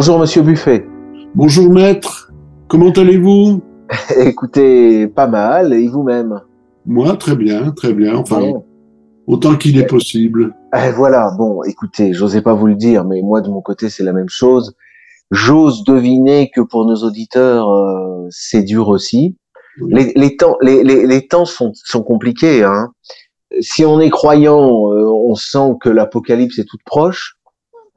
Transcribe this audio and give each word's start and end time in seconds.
Bonjour 0.00 0.20
Monsieur 0.20 0.42
Buffet. 0.42 0.86
Bonjour 1.34 1.68
maître, 1.72 2.30
comment 2.68 2.92
allez-vous? 2.92 3.60
Écoutez, 4.16 5.08
pas 5.08 5.26
mal, 5.26 5.72
et 5.72 5.88
vous-même? 5.88 6.40
Moi, 6.86 7.16
très 7.16 7.34
bien, 7.34 7.72
très 7.72 7.92
bien, 7.92 8.14
enfin, 8.14 8.40
autant 9.26 9.56
qu'il 9.56 9.76
est 9.76 9.88
possible. 9.88 10.54
Eh, 10.72 10.92
voilà, 10.92 11.32
bon, 11.36 11.64
écoutez, 11.64 12.12
j'osais 12.12 12.42
pas 12.42 12.54
vous 12.54 12.68
le 12.68 12.76
dire, 12.76 13.04
mais 13.04 13.22
moi 13.22 13.40
de 13.40 13.48
mon 13.50 13.60
côté 13.60 13.88
c'est 13.90 14.04
la 14.04 14.12
même 14.12 14.28
chose. 14.28 14.76
J'ose 15.32 15.82
deviner 15.82 16.52
que 16.54 16.60
pour 16.60 16.84
nos 16.84 17.02
auditeurs 17.02 17.68
euh, 17.68 18.28
c'est 18.30 18.62
dur 18.62 18.90
aussi. 18.90 19.36
Les, 19.84 20.12
les, 20.14 20.36
temps, 20.36 20.54
les, 20.62 20.84
les, 20.84 21.08
les 21.08 21.26
temps 21.26 21.44
sont, 21.44 21.72
sont 21.74 22.04
compliqués. 22.04 22.62
Hein. 22.62 22.92
Si 23.60 23.84
on 23.84 23.98
est 23.98 24.10
croyant, 24.10 24.92
euh, 24.92 25.10
on 25.10 25.34
sent 25.34 25.74
que 25.80 25.88
l'apocalypse 25.88 26.60
est 26.60 26.66
toute 26.66 26.84
proche. 26.84 27.37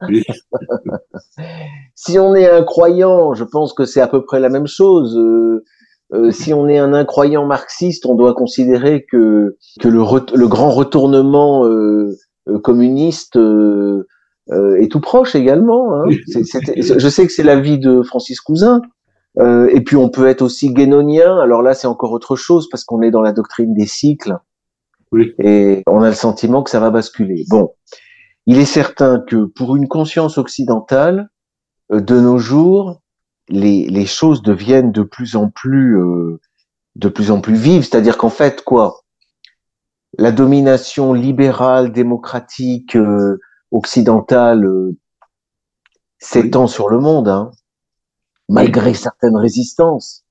Si 1.94 2.18
on 2.18 2.34
est 2.34 2.48
un 2.48 2.64
croyant, 2.64 3.34
je 3.34 3.44
pense 3.44 3.72
que 3.72 3.84
c'est 3.84 4.00
à 4.00 4.08
peu 4.08 4.24
près 4.24 4.40
la 4.40 4.48
même 4.48 4.66
chose. 4.66 5.16
Euh, 5.16 5.64
euh, 6.12 6.30
si 6.30 6.52
on 6.52 6.68
est 6.68 6.78
un 6.78 6.94
incroyant 6.94 7.46
marxiste, 7.46 8.06
on 8.06 8.14
doit 8.14 8.34
considérer 8.34 9.06
que, 9.10 9.56
que 9.80 9.88
le, 9.88 10.48
grand 10.48 10.70
retournement 10.70 11.64
euh, 11.66 12.10
communiste 12.62 13.36
est 13.36 14.90
tout 14.90 15.00
proche 15.00 15.34
également. 15.34 15.94
Hein. 15.94 16.04
Je 16.10 17.08
sais 17.08 17.26
que 17.26 17.32
c'est 17.32 17.44
l'avis 17.44 17.78
de 17.78 18.02
Francis 18.02 18.40
Cousin. 18.40 18.82
Et 19.38 19.80
puis 19.80 19.96
on 19.96 20.08
peut 20.10 20.26
être 20.26 20.42
aussi 20.42 20.72
guénonien. 20.74 21.38
Alors 21.38 21.62
là, 21.62 21.74
c'est 21.74 21.86
encore 21.86 22.12
autre 22.12 22.36
chose 22.36 22.68
parce 22.68 22.84
qu'on 22.84 23.00
est 23.00 23.10
dans 23.10 23.22
la 23.22 23.32
doctrine 23.32 23.72
des 23.74 23.86
cycles. 23.86 24.36
Oui. 25.12 25.34
Et 25.38 25.82
on 25.86 26.02
a 26.02 26.08
le 26.08 26.14
sentiment 26.14 26.62
que 26.62 26.70
ça 26.70 26.80
va 26.80 26.90
basculer. 26.90 27.44
Bon, 27.48 27.70
il 28.46 28.58
est 28.58 28.64
certain 28.64 29.20
que 29.20 29.44
pour 29.44 29.76
une 29.76 29.88
conscience 29.88 30.38
occidentale, 30.38 31.30
euh, 31.92 32.00
de 32.00 32.18
nos 32.20 32.38
jours, 32.38 33.00
les, 33.48 33.86
les 33.88 34.06
choses 34.06 34.42
deviennent 34.42 34.92
de 34.92 35.02
plus 35.02 35.36
en 35.36 35.50
plus 35.50 35.98
euh, 35.98 36.40
de 36.96 37.08
plus 37.08 37.30
en 37.30 37.40
plus 37.40 37.54
vives. 37.54 37.84
C'est-à-dire 37.84 38.18
qu'en 38.18 38.30
fait, 38.30 38.62
quoi, 38.62 39.02
la 40.18 40.32
domination 40.32 41.12
libérale, 41.12 41.92
démocratique, 41.92 42.96
euh, 42.96 43.38
occidentale 43.70 44.64
euh, 44.66 44.96
s'étend 46.18 46.66
sur 46.66 46.88
le 46.90 46.98
monde, 46.98 47.28
hein, 47.28 47.50
malgré 48.48 48.94
certaines 48.94 49.36
résistances. 49.36 50.24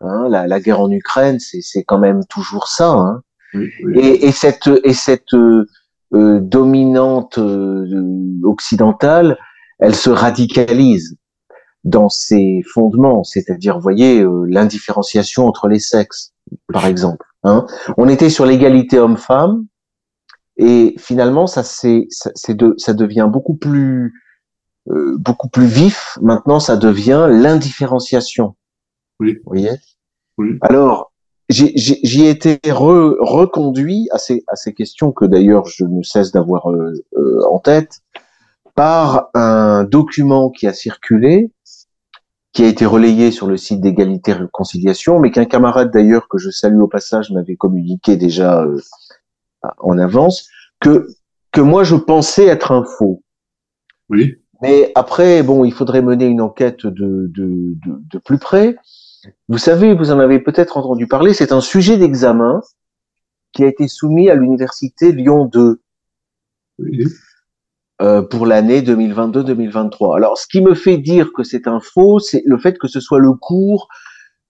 Hein, 0.00 0.28
la, 0.28 0.46
la 0.46 0.60
guerre 0.60 0.80
en 0.80 0.90
Ukraine, 0.90 1.40
c'est 1.40 1.60
c'est 1.60 1.82
quand 1.82 1.98
même 1.98 2.24
toujours 2.26 2.68
ça. 2.68 2.92
Hein. 2.92 3.22
Oui, 3.54 3.68
oui. 3.84 3.98
Et, 3.98 4.26
et 4.26 4.32
cette, 4.32 4.68
et 4.84 4.94
cette 4.94 5.34
euh, 5.34 5.66
euh, 6.14 6.40
dominante 6.40 7.38
euh, 7.38 7.86
occidentale, 8.42 9.38
elle 9.78 9.94
se 9.94 10.10
radicalise 10.10 11.16
dans 11.84 12.08
ses 12.08 12.62
fondements, 12.72 13.24
c'est-à-dire, 13.24 13.76
vous 13.76 13.82
voyez, 13.82 14.20
euh, 14.20 14.44
l'indifférenciation 14.48 15.46
entre 15.46 15.68
les 15.68 15.78
sexes, 15.78 16.32
par 16.72 16.86
exemple. 16.86 17.26
Hein. 17.44 17.66
On 17.96 18.08
était 18.08 18.30
sur 18.30 18.46
l'égalité 18.46 18.98
homme-femme, 18.98 19.66
et 20.56 20.96
finalement, 20.98 21.46
ça, 21.46 21.62
c'est, 21.62 22.06
ça, 22.10 22.30
c'est 22.34 22.54
de, 22.54 22.74
ça 22.78 22.92
devient 22.92 23.28
beaucoup 23.30 23.54
plus, 23.54 24.12
euh, 24.90 25.16
beaucoup 25.18 25.48
plus 25.48 25.66
vif. 25.66 26.18
Maintenant, 26.20 26.58
ça 26.58 26.76
devient 26.76 27.28
l'indifférenciation. 27.30 28.56
Oui. 29.20 29.34
Vous 29.44 29.52
voyez? 29.52 29.70
Oui. 30.36 30.58
Alors, 30.62 31.12
j'y 31.48 32.22
ai 32.24 32.30
été 32.30 32.56
re- 32.64 33.16
reconduit 33.20 34.08
à 34.12 34.18
ces, 34.18 34.44
à 34.48 34.56
ces 34.56 34.74
questions 34.74 35.12
que 35.12 35.24
d'ailleurs 35.24 35.66
je 35.66 35.84
ne 35.84 36.02
cesse 36.02 36.32
d'avoir 36.32 36.70
euh, 36.70 36.92
euh, 37.16 37.40
en 37.50 37.58
tête 37.58 38.00
par 38.74 39.30
un 39.34 39.84
document 39.84 40.50
qui 40.50 40.66
a 40.66 40.72
circulé, 40.72 41.50
qui 42.52 42.64
a 42.64 42.68
été 42.68 42.86
relayé 42.86 43.30
sur 43.30 43.46
le 43.46 43.56
site 43.56 43.80
d'égalité 43.80 44.32
et 44.32 44.34
réconciliation, 44.34 45.18
mais 45.20 45.30
qu'un 45.30 45.44
camarade 45.44 45.90
d'ailleurs 45.92 46.28
que 46.28 46.38
je 46.38 46.50
salue 46.50 46.80
au 46.80 46.88
passage 46.88 47.30
m'avait 47.30 47.56
communiqué 47.56 48.16
déjà 48.16 48.62
euh, 48.62 48.80
en 49.78 49.98
avance, 49.98 50.48
que, 50.80 51.08
que 51.52 51.60
moi 51.60 51.84
je 51.84 51.96
pensais 51.96 52.46
être 52.46 52.72
un 52.72 52.84
faux. 52.84 53.22
Oui, 54.08 54.36
Mais 54.62 54.92
après, 54.94 55.42
bon, 55.42 55.64
il 55.64 55.72
faudrait 55.72 56.02
mener 56.02 56.26
une 56.26 56.40
enquête 56.40 56.86
de, 56.86 57.30
de, 57.34 57.74
de, 57.84 58.02
de 58.10 58.18
plus 58.18 58.38
près. 58.38 58.76
Vous 59.48 59.58
savez, 59.58 59.94
vous 59.94 60.10
en 60.10 60.18
avez 60.18 60.38
peut-être 60.40 60.76
entendu 60.76 61.06
parler, 61.06 61.34
c'est 61.34 61.52
un 61.52 61.60
sujet 61.60 61.96
d'examen 61.96 62.60
qui 63.52 63.64
a 63.64 63.66
été 63.66 63.88
soumis 63.88 64.30
à 64.30 64.34
l'université 64.34 65.12
Lyon 65.12 65.46
2 65.46 65.80
oui, 66.78 67.04
euh, 68.00 68.22
pour 68.22 68.46
l'année 68.46 68.82
2022-2023. 68.82 70.16
Alors, 70.16 70.38
ce 70.38 70.46
qui 70.46 70.60
me 70.60 70.74
fait 70.74 70.98
dire 70.98 71.32
que 71.32 71.42
c'est 71.42 71.66
un 71.66 71.80
faux, 71.80 72.20
c'est 72.20 72.42
le 72.46 72.58
fait 72.58 72.78
que 72.78 72.86
ce 72.86 73.00
soit 73.00 73.18
le 73.18 73.32
cours 73.32 73.88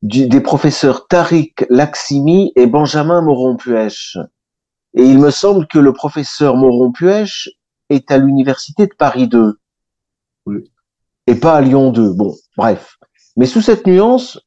du- 0.02 0.28
des 0.28 0.40
professeurs 0.40 1.06
Tariq 1.08 1.54
Laksimi 1.70 2.52
et 2.56 2.66
Benjamin 2.66 3.22
Moron-Puech. 3.22 4.16
Et 4.94 5.04
il 5.04 5.18
me 5.18 5.30
semble 5.30 5.66
que 5.66 5.78
le 5.78 5.92
professeur 5.92 6.56
Moron-Puech 6.56 7.48
est 7.88 8.10
à 8.10 8.18
l'université 8.18 8.86
de 8.86 8.94
Paris 8.94 9.28
2 9.28 9.58
Oui. 10.46 10.70
et 11.26 11.34
pas 11.36 11.54
à 11.54 11.60
Lyon 11.62 11.90
2. 11.92 12.12
Bon, 12.12 12.34
bref. 12.58 12.98
Mais 13.36 13.46
sous 13.46 13.60
cette 13.62 13.86
nuance, 13.86 14.38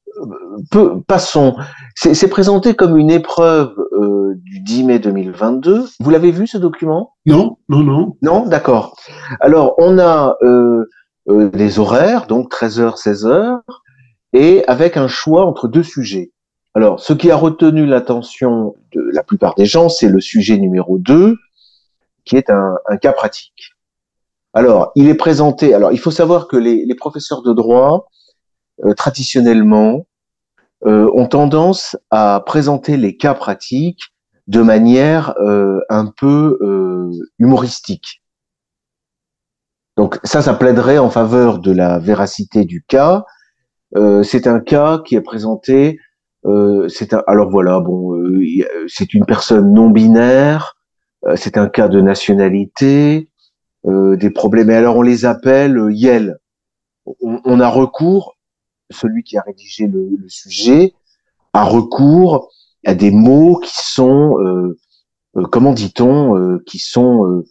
peu, 0.69 1.01
passons. 1.01 1.55
C'est 1.95 2.13
c'est 2.13 2.29
présenté 2.29 2.73
comme 2.73 2.97
une 2.97 3.11
épreuve 3.11 3.73
euh, 3.93 4.33
du 4.35 4.59
10 4.59 4.83
mai 4.83 4.99
2022. 4.99 5.85
Vous 5.99 6.09
l'avez 6.09 6.31
vu 6.31 6.47
ce 6.47 6.57
document? 6.57 7.13
Non, 7.25 7.57
non, 7.69 7.83
non. 7.83 8.17
non, 8.21 8.45
d'accord. 8.45 8.95
Alors, 9.39 9.75
on 9.77 9.97
a 9.99 10.37
euh, 10.43 10.85
euh, 11.29 11.49
des 11.49 11.79
horaires, 11.79 12.27
donc 12.27 12.51
13h, 12.51 13.01
16h, 13.01 13.59
et 14.33 14.63
avec 14.67 14.97
un 14.97 15.07
choix 15.07 15.45
entre 15.45 15.67
deux 15.67 15.83
sujets. 15.83 16.31
Alors, 16.73 16.99
ce 16.99 17.13
qui 17.13 17.29
a 17.29 17.35
retenu 17.35 17.85
l'attention 17.85 18.75
de 18.93 19.01
la 19.13 19.23
plupart 19.23 19.55
des 19.55 19.65
gens, 19.65 19.89
c'est 19.89 20.07
le 20.07 20.21
sujet 20.21 20.57
numéro 20.57 20.97
2, 20.97 21.35
qui 22.23 22.37
est 22.37 22.49
un, 22.49 22.77
un 22.87 22.97
cas 22.97 23.11
pratique. 23.11 23.75
Alors, 24.53 24.91
il 24.95 25.07
est 25.09 25.15
présenté. 25.15 25.73
Alors, 25.73 25.91
il 25.91 25.99
faut 25.99 26.11
savoir 26.11 26.47
que 26.47 26.57
les, 26.57 26.85
les 26.85 26.95
professeurs 26.95 27.41
de 27.41 27.53
droit, 27.53 28.07
euh, 28.85 28.93
traditionnellement, 28.93 30.05
ont 30.85 31.27
tendance 31.27 31.95
à 32.09 32.41
présenter 32.45 32.97
les 32.97 33.15
cas 33.17 33.33
pratiques 33.33 34.01
de 34.47 34.61
manière 34.61 35.35
euh, 35.39 35.79
un 35.89 36.07
peu 36.07 36.57
euh, 36.61 37.11
humoristique. 37.39 38.21
Donc 39.97 40.19
ça, 40.23 40.41
ça 40.41 40.53
plaiderait 40.53 40.97
en 40.97 41.09
faveur 41.09 41.59
de 41.59 41.71
la 41.71 41.99
véracité 41.99 42.65
du 42.65 42.83
cas. 42.83 43.23
Euh, 43.95 44.23
c'est 44.23 44.47
un 44.47 44.59
cas 44.59 44.99
qui 45.05 45.15
est 45.15 45.21
présenté. 45.21 45.99
Euh, 46.45 46.87
c'est 46.89 47.13
un, 47.13 47.21
alors 47.27 47.49
voilà, 47.49 47.79
bon, 47.79 48.15
euh, 48.15 48.43
c'est 48.87 49.13
une 49.13 49.25
personne 49.25 49.73
non 49.73 49.89
binaire. 49.89 50.75
euh, 51.25 51.35
c'est 51.35 51.57
un 51.57 51.69
cas 51.69 51.87
de 51.87 52.01
nationalité, 52.01 53.29
euh, 53.85 54.15
des 54.17 54.31
problèmes. 54.31 54.71
Et 54.71 54.75
alors 54.75 54.97
on 54.97 55.01
les 55.03 55.25
appelle 55.25 55.77
euh, 55.77 55.91
YEL. 55.91 56.37
On, 57.05 57.41
on 57.45 57.59
a 57.59 57.67
recours, 57.67 58.37
celui 58.91 59.23
qui 59.23 59.37
a 59.37 59.41
rédigé 59.41 59.87
le, 59.87 60.09
le 60.17 60.29
sujet 60.29 60.93
a 61.53 61.63
recours 61.63 62.49
à 62.85 62.93
des 62.95 63.11
mots 63.11 63.59
qui 63.59 63.73
sont, 63.75 64.39
euh, 64.39 64.77
euh, 65.37 65.43
comment 65.51 65.73
dit-on, 65.73 66.37
euh, 66.37 66.63
qui 66.65 66.79
sont, 66.79 67.25
euh, 67.25 67.45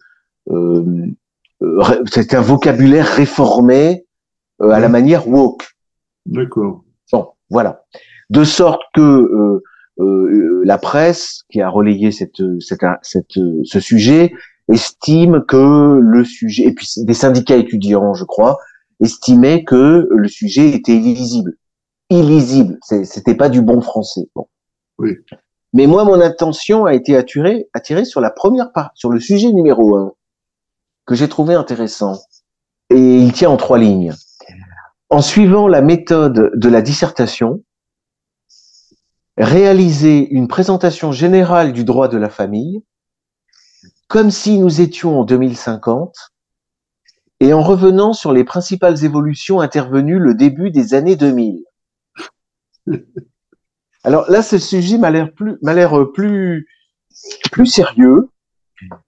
euh, 0.51 1.07
euh, 1.61 2.03
c'est 2.11 2.33
un 2.33 2.41
vocabulaire 2.41 3.07
réformé 3.07 4.05
à 4.59 4.79
la 4.79 4.89
manière 4.89 5.27
woke. 5.27 5.67
D'accord. 6.25 6.83
Bon, 7.11 7.29
voilà. 7.49 7.83
De 8.29 8.43
sorte 8.43 8.81
que 8.93 9.01
euh, 9.01 9.63
euh, 9.99 10.61
la 10.63 10.77
presse 10.77 11.43
qui 11.49 11.61
a 11.61 11.69
relayé 11.69 12.11
cette, 12.11 12.41
cette, 12.59 12.81
cette, 13.01 13.39
ce 13.63 13.79
sujet 13.79 14.33
estime 14.71 15.43
que 15.47 15.99
le 15.99 16.23
sujet, 16.23 16.63
et 16.63 16.73
puis 16.73 16.87
des 16.97 17.13
syndicats 17.13 17.57
étudiants, 17.57 18.13
je 18.13 18.23
crois, 18.23 18.57
estimaient 19.01 19.63
que 19.63 20.07
le 20.09 20.27
sujet 20.27 20.69
était 20.69 20.95
illisible. 20.95 21.53
Illisible. 22.09 22.77
C'était 22.81 23.35
pas 23.35 23.49
du 23.49 23.61
bon 23.61 23.81
français. 23.81 24.29
Bon. 24.35 24.47
Oui. 24.97 25.17
Mais 25.73 25.87
moi, 25.87 26.03
mon 26.03 26.19
attention 26.19 26.85
a 26.85 26.93
été 26.93 27.15
attirée, 27.15 27.69
attirée 27.73 28.05
sur 28.05 28.21
la 28.21 28.29
première 28.29 28.71
part, 28.73 28.91
sur 28.93 29.09
le 29.09 29.19
sujet 29.19 29.51
numéro 29.51 29.95
un, 29.95 30.13
que 31.05 31.15
j'ai 31.15 31.29
trouvé 31.29 31.55
intéressant. 31.55 32.19
Et 32.89 33.17
il 33.17 33.31
tient 33.31 33.49
en 33.49 33.57
trois 33.57 33.77
lignes. 33.77 34.13
En 35.09 35.21
suivant 35.21 35.67
la 35.67 35.81
méthode 35.81 36.51
de 36.53 36.69
la 36.69 36.81
dissertation, 36.81 37.63
réaliser 39.37 40.27
une 40.29 40.47
présentation 40.47 41.11
générale 41.11 41.73
du 41.73 41.83
droit 41.83 42.07
de 42.07 42.17
la 42.17 42.29
famille, 42.29 42.83
comme 44.07 44.29
si 44.29 44.59
nous 44.59 44.81
étions 44.81 45.21
en 45.21 45.23
2050, 45.23 46.30
et 47.41 47.53
en 47.53 47.63
revenant 47.63 48.13
sur 48.13 48.31
les 48.33 48.43
principales 48.43 49.03
évolutions 49.03 49.61
intervenues 49.61 50.19
le 50.19 50.35
début 50.35 50.69
des 50.69 50.93
années 50.93 51.15
2000. 51.15 51.63
Alors 54.03 54.29
là, 54.29 54.43
ce 54.43 54.59
sujet 54.59 54.99
m'a 54.99 55.09
l'air 55.09 55.33
plus, 55.33 55.57
m'a 55.63 55.73
l'air 55.73 55.99
euh, 55.99 56.11
plus, 56.11 56.67
plus 57.51 57.65
sérieux. 57.65 58.29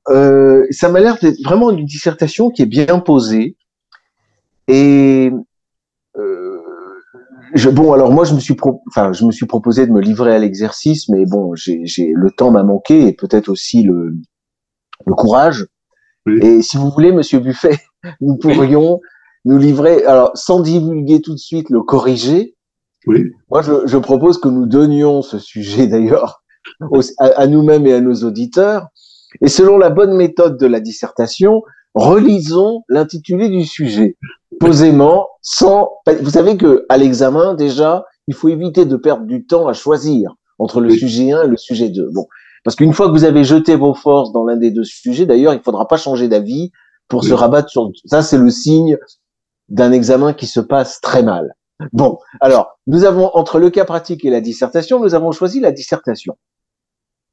Euh, 0.09 0.65
ça 0.71 0.89
m'a 0.89 0.99
l'air 0.99 1.17
d'être 1.19 1.41
vraiment 1.43 1.69
une 1.69 1.85
dissertation 1.85 2.49
qui 2.49 2.63
est 2.63 2.67
bien 2.67 2.99
posée. 2.99 3.55
Et 4.67 5.31
euh, 6.17 6.59
je, 7.53 7.69
bon, 7.69 7.93
alors 7.93 8.11
moi, 8.11 8.25
je 8.25 8.33
me 8.33 8.39
suis, 8.39 8.55
enfin, 8.87 9.13
je 9.13 9.25
me 9.25 9.31
suis 9.31 9.45
proposé 9.45 9.85
de 9.85 9.91
me 9.91 10.01
livrer 10.01 10.33
à 10.33 10.39
l'exercice, 10.39 11.07
mais 11.07 11.25
bon, 11.27 11.53
j'ai, 11.53 11.83
le 12.15 12.31
temps 12.31 12.49
m'a 12.49 12.63
manqué 12.63 13.07
et 13.07 13.13
peut-être 13.13 13.49
aussi 13.49 13.83
le, 13.83 14.15
le 15.05 15.13
courage. 15.13 15.67
Et 16.41 16.61
si 16.61 16.77
vous 16.77 16.89
voulez, 16.89 17.11
Monsieur 17.11 17.39
Buffet, 17.39 17.77
nous 18.21 18.37
pourrions 18.37 19.01
nous 19.45 19.57
livrer, 19.57 20.05
alors 20.05 20.31
sans 20.35 20.61
divulguer 20.61 21.21
tout 21.21 21.33
de 21.33 21.39
suite 21.39 21.69
le 21.69 21.81
corriger. 21.81 22.55
Oui. 23.05 23.25
Moi, 23.49 23.61
je, 23.61 23.85
je 23.85 23.97
propose 23.97 24.39
que 24.39 24.47
nous 24.47 24.65
donnions 24.65 25.21
ce 25.21 25.37
sujet 25.39 25.87
d'ailleurs 25.87 26.43
à, 27.19 27.25
à 27.25 27.47
nous-mêmes 27.47 27.85
et 27.85 27.93
à 27.93 27.99
nos 27.99 28.15
auditeurs. 28.23 28.87
Et 29.41 29.49
selon 29.49 29.77
la 29.77 29.89
bonne 29.89 30.15
méthode 30.15 30.57
de 30.57 30.65
la 30.65 30.79
dissertation, 30.79 31.63
relisons 31.93 32.83
l'intitulé 32.87 33.49
du 33.49 33.65
sujet 33.65 34.15
posément, 34.59 35.27
sans. 35.41 35.91
Vous 36.21 36.29
savez 36.29 36.57
que 36.57 36.85
à 36.89 36.97
l'examen 36.97 37.53
déjà, 37.53 38.05
il 38.27 38.33
faut 38.33 38.49
éviter 38.49 38.85
de 38.85 38.95
perdre 38.95 39.25
du 39.25 39.45
temps 39.45 39.67
à 39.67 39.73
choisir 39.73 40.35
entre 40.59 40.79
le 40.79 40.89
sujet 40.91 41.31
1 41.31 41.43
et 41.43 41.47
le 41.47 41.57
sujet 41.57 41.89
2. 41.89 42.09
Bon, 42.13 42.27
parce 42.63 42.75
qu'une 42.75 42.93
fois 42.93 43.07
que 43.07 43.11
vous 43.11 43.25
avez 43.25 43.43
jeté 43.43 43.75
vos 43.75 43.93
forces 43.93 44.31
dans 44.31 44.45
l'un 44.45 44.57
des 44.57 44.71
deux 44.71 44.83
sujets, 44.83 45.25
d'ailleurs, 45.25 45.53
il 45.53 45.57
ne 45.57 45.63
faudra 45.63 45.87
pas 45.87 45.97
changer 45.97 46.27
d'avis 46.27 46.71
pour 47.07 47.23
se 47.23 47.33
rabattre 47.33 47.69
sur. 47.69 47.89
Ça, 48.05 48.21
c'est 48.21 48.37
le 48.37 48.49
signe 48.49 48.97
d'un 49.69 49.91
examen 49.91 50.33
qui 50.33 50.47
se 50.47 50.59
passe 50.59 51.01
très 51.01 51.23
mal. 51.23 51.55
Bon, 51.91 52.19
alors, 52.39 52.79
nous 52.87 53.03
avons 53.03 53.29
entre 53.35 53.59
le 53.59 53.69
cas 53.69 53.83
pratique 53.83 54.23
et 54.23 54.29
la 54.29 54.41
dissertation, 54.41 54.99
nous 54.99 55.15
avons 55.15 55.31
choisi 55.31 55.59
la 55.59 55.71
dissertation 55.71 56.37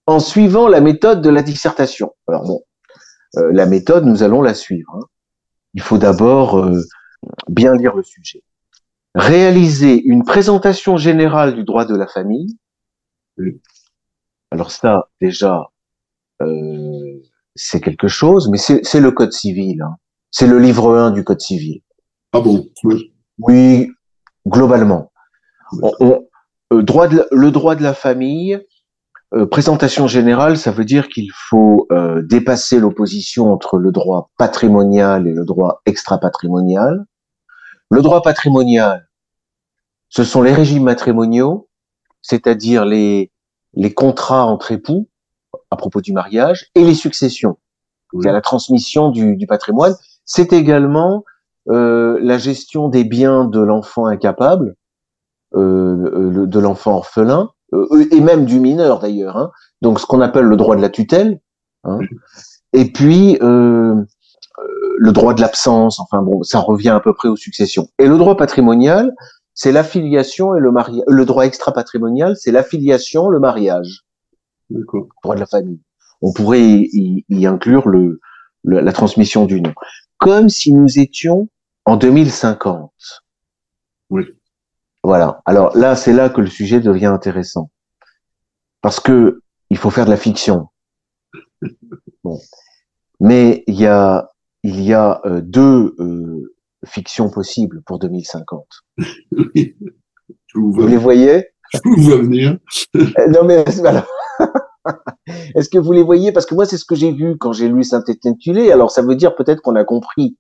en 0.06 0.18
suivant 0.18 0.68
la 0.68 0.80
méthode 0.80 1.22
de 1.22 1.30
la 1.30 1.42
dissertation. 1.42 2.14
Alors 2.26 2.44
bon, 2.44 2.62
euh, 3.36 3.50
la 3.52 3.66
méthode, 3.66 4.04
nous 4.06 4.22
allons 4.22 4.42
la 4.42 4.54
suivre. 4.54 4.92
Hein. 4.96 5.06
Il 5.74 5.82
faut 5.82 5.98
d'abord 5.98 6.58
euh, 6.58 6.80
bien 7.48 7.74
lire 7.74 7.94
le 7.94 8.02
sujet. 8.02 8.42
Réaliser 9.14 10.02
une 10.02 10.24
présentation 10.24 10.96
générale 10.96 11.54
du 11.54 11.64
droit 11.64 11.84
de 11.84 11.94
la 11.94 12.06
famille. 12.06 12.56
Alors 14.50 14.70
ça, 14.70 15.08
déjà, 15.20 15.70
euh, 16.42 17.22
c'est 17.54 17.80
quelque 17.80 18.08
chose, 18.08 18.48
mais 18.50 18.58
c'est 18.58 19.00
le 19.00 19.10
code 19.10 19.32
civil. 19.32 19.82
Hein. 19.82 19.96
C'est 20.30 20.46
le 20.46 20.58
livre 20.58 20.96
1 20.96 21.10
du 21.12 21.24
code 21.24 21.40
civil. 21.40 21.82
Ah 22.32 22.40
bon? 22.40 22.66
Oui, 23.38 23.90
globalement. 24.46 25.12
droit 26.70 27.08
le 27.08 27.50
droit 27.50 27.74
de 27.76 27.82
la 27.82 27.94
famille, 27.94 28.60
euh, 29.32 29.46
présentation 29.46 30.08
générale, 30.08 30.56
ça 30.56 30.72
veut 30.72 30.84
dire 30.84 31.08
qu'il 31.08 31.30
faut 31.32 31.86
euh, 31.92 32.20
dépasser 32.22 32.80
l'opposition 32.80 33.52
entre 33.52 33.78
le 33.78 33.92
droit 33.92 34.30
patrimonial 34.36 35.28
et 35.28 35.32
le 35.32 35.44
droit 35.44 35.82
extra-patrimonial. 35.86 37.04
Le 37.90 38.02
droit 38.02 38.22
patrimonial, 38.22 39.08
ce 40.08 40.24
sont 40.24 40.42
les 40.42 40.52
régimes 40.52 40.84
matrimoniaux, 40.84 41.68
c'est-à-dire 42.22 42.84
les, 42.84 43.30
les 43.74 43.92
contrats 43.92 44.44
entre 44.44 44.72
époux 44.72 45.08
à 45.70 45.76
propos 45.76 46.00
du 46.00 46.12
mariage 46.12 46.70
et 46.74 46.84
les 46.84 46.94
successions. 46.94 47.58
Il 48.12 48.24
y 48.24 48.28
a 48.28 48.32
la 48.32 48.40
transmission 48.40 49.10
du, 49.10 49.36
du 49.36 49.46
patrimoine. 49.46 49.94
C'est 50.24 50.52
également 50.52 51.24
euh, 51.68 52.18
la 52.22 52.38
gestion 52.38 52.88
des 52.88 53.04
biens 53.04 53.44
de 53.44 53.60
l'enfant 53.60 54.06
incapable, 54.06 54.74
euh, 55.54 56.46
de 56.46 56.58
l'enfant 56.58 56.96
orphelin, 56.96 57.50
euh, 57.72 58.08
et 58.10 58.20
même 58.20 58.44
du 58.44 58.58
mineur 58.58 58.98
d'ailleurs. 58.98 59.36
Hein. 59.36 59.50
Donc 59.82 60.00
ce 60.00 60.06
qu'on 60.06 60.20
appelle 60.20 60.46
le 60.46 60.56
droit 60.56 60.76
de 60.76 60.82
la 60.82 60.88
tutelle. 60.88 61.40
Hein. 61.84 61.98
Et 62.72 62.90
puis 62.92 63.38
euh, 63.42 63.94
euh, 63.94 64.94
le 64.98 65.12
droit 65.12 65.34
de 65.34 65.40
l'absence. 65.40 66.00
Enfin 66.00 66.22
bon, 66.22 66.42
ça 66.42 66.58
revient 66.58 66.90
à 66.90 67.00
peu 67.00 67.14
près 67.14 67.28
aux 67.28 67.36
successions. 67.36 67.88
Et 67.98 68.06
le 68.06 68.18
droit 68.18 68.36
patrimonial, 68.36 69.12
c'est 69.60 69.72
l'affiliation 69.72 70.56
et 70.56 70.58
le 70.58 70.72
mariage. 70.72 71.04
Le 71.06 71.26
droit 71.26 71.44
extra-patrimonial, 71.44 72.34
c'est 72.34 72.50
l'affiliation, 72.50 73.28
le 73.28 73.38
mariage. 73.38 74.06
Le 74.70 74.86
droit 75.22 75.34
de 75.34 75.40
la 75.40 75.44
famille. 75.44 75.82
On 76.22 76.32
pourrait 76.32 76.62
y, 76.62 77.26
y 77.28 77.46
inclure 77.46 77.86
le, 77.86 78.22
la 78.64 78.92
transmission 78.94 79.44
du 79.44 79.60
nom. 79.60 79.74
Comme 80.16 80.48
si 80.48 80.72
nous 80.72 80.98
étions 80.98 81.50
en 81.84 81.98
2050. 81.98 82.90
Oui. 84.08 84.24
Voilà. 85.02 85.42
Alors 85.44 85.76
là, 85.76 85.94
c'est 85.94 86.14
là 86.14 86.30
que 86.30 86.40
le 86.40 86.46
sujet 86.46 86.80
devient 86.80 87.12
intéressant. 87.12 87.70
Parce 88.80 88.98
que 88.98 89.42
il 89.68 89.76
faut 89.76 89.90
faire 89.90 90.06
de 90.06 90.10
la 90.10 90.16
fiction. 90.16 90.68
Bon. 92.24 92.38
Mais 93.20 93.62
il 93.66 93.78
y 93.78 93.86
a, 93.86 94.30
il 94.62 94.80
y 94.80 94.94
a 94.94 95.20
euh, 95.26 95.42
deux 95.42 95.94
euh, 95.98 96.54
fictions 96.86 97.30
possibles 97.30 97.82
pour 97.84 97.98
2050. 97.98 98.66
Oui. 99.32 99.76
Vous, 100.54 100.86
les 100.86 100.96
voyez? 100.96 101.46
Je 101.72 101.80
vous 101.84 102.02
vois 102.02 102.16
venir. 102.16 102.58
Euh, 102.96 103.28
non 103.28 103.44
mais. 103.44 103.64
Est-ce 105.54 105.68
que 105.70 105.78
vous 105.78 105.92
les 105.92 106.02
voyez? 106.02 106.32
Parce 106.32 106.46
que 106.46 106.54
moi, 106.54 106.64
c'est 106.64 106.76
ce 106.76 106.84
que 106.84 106.94
j'ai 106.94 107.12
vu 107.12 107.36
quand 107.38 107.52
j'ai 107.52 107.68
lu 107.68 107.84
Saint-Étienne-Tulé. 107.84 108.72
Alors, 108.72 108.90
ça 108.90 109.02
veut 109.02 109.14
dire 109.14 109.34
peut-être 109.36 109.62
qu'on 109.62 109.76
a 109.76 109.84
compris 109.84 110.36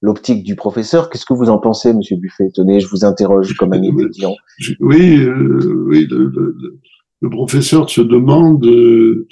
l'optique 0.00 0.42
du 0.42 0.56
professeur. 0.56 1.10
Qu'est-ce 1.10 1.26
que 1.26 1.34
vous 1.34 1.50
en 1.50 1.58
pensez, 1.58 1.92
Monsieur 1.92 2.16
Buffet? 2.16 2.50
Tenez, 2.54 2.80
je 2.80 2.88
vous 2.88 3.04
interroge 3.04 3.54
comme 3.54 3.72
un 3.72 3.82
étudiant. 3.82 4.34
Oui, 4.80 5.18
euh, 5.18 5.84
oui 5.88 6.06
le, 6.10 7.28
professeur 7.30 7.90
se 7.90 8.00
demande 8.00 8.64
euh, 8.64 9.26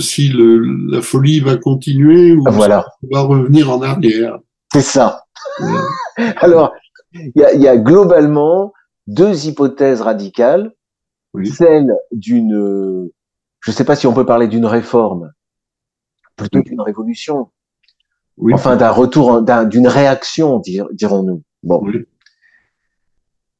si 0.00 0.32
la 0.34 1.00
folie 1.02 1.38
va 1.38 1.56
continuer 1.56 2.32
ou 2.32 2.42
voilà. 2.50 2.84
va 3.12 3.20
revenir 3.20 3.70
en 3.70 3.80
arrière. 3.80 4.40
C'est 4.72 4.82
ça. 4.82 5.24
Alors, 6.36 6.74
il 7.12 7.32
y 7.34 7.68
a, 7.68 7.76
globalement 7.76 8.72
deux 9.06 9.46
hypothèses 9.46 10.00
radicales. 10.00 10.74
Celle 11.44 11.94
d'une, 12.10 13.10
je 13.60 13.70
ne 13.70 13.74
sais 13.74 13.84
pas 13.84 13.96
si 13.96 14.06
on 14.06 14.14
peut 14.14 14.26
parler 14.26 14.48
d'une 14.48 14.66
réforme, 14.66 15.32
plutôt 16.36 16.62
d'une 16.62 16.80
révolution. 16.80 17.50
Enfin 18.52 18.76
d'un 18.76 18.90
retour, 18.90 19.42
d'une 19.42 19.88
réaction, 19.88 20.62
dirons-nous. 20.92 21.42
Bon. 21.62 21.82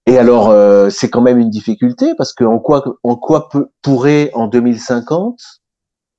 Et 0.06 0.16
alors, 0.16 0.48
euh, 0.48 0.88
c'est 0.88 1.10
quand 1.10 1.20
même 1.20 1.38
une 1.38 1.50
difficulté 1.50 2.14
parce 2.16 2.32
que 2.32 2.44
en 2.44 2.58
quoi, 2.58 2.98
en 3.02 3.16
quoi 3.16 3.48
peut, 3.50 3.70
pourrait 3.82 4.30
en 4.32 4.46
2050 4.46 5.38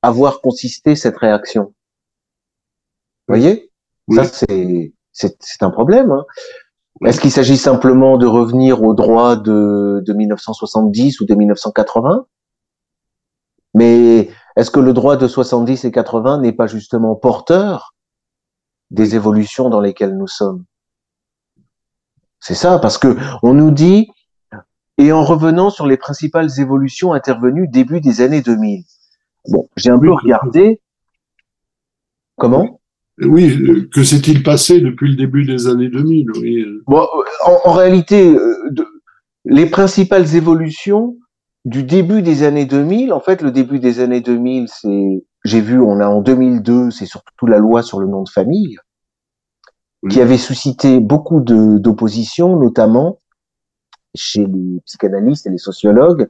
avoir 0.03 0.41
consisté 0.41 0.95
cette 0.95 1.17
réaction? 1.17 1.73
Vous 3.27 3.35
voyez? 3.35 3.68
Ça, 4.15 4.23
c'est 4.25 4.93
c'est 5.11 5.63
un 5.63 5.69
problème. 5.69 6.11
Hein. 6.11 6.25
Est-ce 7.05 7.19
qu'il 7.19 7.31
s'agit 7.31 7.57
simplement 7.57 8.17
de 8.17 8.25
revenir 8.25 8.83
au 8.83 8.93
droit 8.93 9.35
de, 9.35 10.01
de 10.05 10.13
1970 10.13 11.21
ou 11.21 11.25
de 11.25 11.35
1980 11.35 12.25
Mais 13.73 14.29
est-ce 14.55 14.71
que 14.71 14.79
le 14.79 14.93
droit 14.93 15.17
de 15.17 15.27
70 15.27 15.85
et 15.85 15.91
80 15.91 16.39
n'est 16.39 16.51
pas 16.51 16.67
justement 16.67 17.15
porteur 17.15 17.95
des 18.91 19.15
évolutions 19.15 19.69
dans 19.69 19.79
lesquelles 19.79 20.17
nous 20.17 20.27
sommes? 20.27 20.65
C'est 22.39 22.55
ça, 22.55 22.79
parce 22.79 22.97
que 22.97 23.17
on 23.43 23.53
nous 23.53 23.71
dit, 23.71 24.09
et 24.97 25.11
en 25.11 25.23
revenant 25.23 25.69
sur 25.69 25.85
les 25.87 25.97
principales 25.97 26.59
évolutions 26.59 27.13
intervenues 27.13 27.67
début 27.67 28.01
des 28.01 28.21
années 28.21 28.41
2000. 28.41 28.83
Bon, 29.49 29.69
j'ai 29.77 29.89
un 29.89 29.99
peu 29.99 30.11
regardé. 30.11 30.81
Comment? 32.37 32.78
Oui, 33.21 33.89
que 33.93 34.03
s'est-il 34.03 34.43
passé 34.43 34.79
depuis 34.79 35.09
le 35.09 35.15
début 35.15 35.45
des 35.45 35.67
années 35.67 35.89
2000 35.89 36.31
oui. 36.39 36.65
bon, 36.87 37.05
en, 37.65 37.73
réalité, 37.73 38.29
euh, 38.29 38.69
de, 38.71 38.85
les 39.45 39.65
principales 39.65 40.35
évolutions 40.35 41.17
du 41.65 41.83
début 41.83 42.21
des 42.21 42.43
années 42.43 42.65
2000, 42.65 43.11
en 43.11 43.19
fait, 43.19 43.41
le 43.41 43.51
début 43.51 43.79
des 43.79 43.99
années 43.99 44.21
2000, 44.21 44.67
c'est 44.69 45.23
j'ai 45.45 45.61
vu, 45.61 45.79
on 45.79 45.99
a 45.99 46.07
en 46.07 46.21
2002, 46.21 46.91
c'est 46.91 47.05
surtout 47.05 47.45
la 47.45 47.57
loi 47.57 47.81
sur 47.81 47.99
le 47.99 48.07
nom 48.07 48.23
de 48.23 48.29
famille, 48.29 48.77
qui 50.09 50.21
avait 50.21 50.37
suscité 50.37 50.99
beaucoup 50.99 51.39
d'opposition, 51.39 52.57
notamment 52.57 53.19
chez 54.15 54.45
les 54.45 54.81
psychanalystes 54.85 55.47
et 55.47 55.49
les 55.49 55.57
sociologues, 55.57 56.29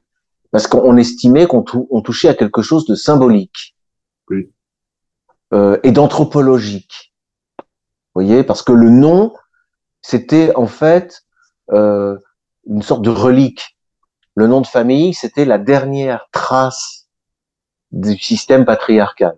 parce 0.51 0.67
qu'on 0.67 0.97
estimait 0.97 1.47
qu'on 1.47 1.63
touchait 1.63 2.29
à 2.29 2.33
quelque 2.33 2.61
chose 2.61 2.85
de 2.85 2.95
symbolique 2.95 3.75
euh, 5.53 5.79
et 5.83 5.91
d'anthropologique. 5.91 7.13
Vous 7.59 8.23
voyez, 8.23 8.43
parce 8.43 8.61
que 8.61 8.71
le 8.71 8.89
nom, 8.89 9.33
c'était 10.01 10.55
en 10.55 10.67
fait 10.67 11.23
euh, 11.71 12.17
une 12.67 12.81
sorte 12.81 13.01
de 13.01 13.09
relique. 13.09 13.77
Le 14.35 14.47
nom 14.47 14.61
de 14.61 14.67
famille, 14.67 15.13
c'était 15.13 15.45
la 15.45 15.57
dernière 15.57 16.27
trace 16.31 17.07
du 17.91 18.17
système 18.17 18.65
patriarcal. 18.65 19.37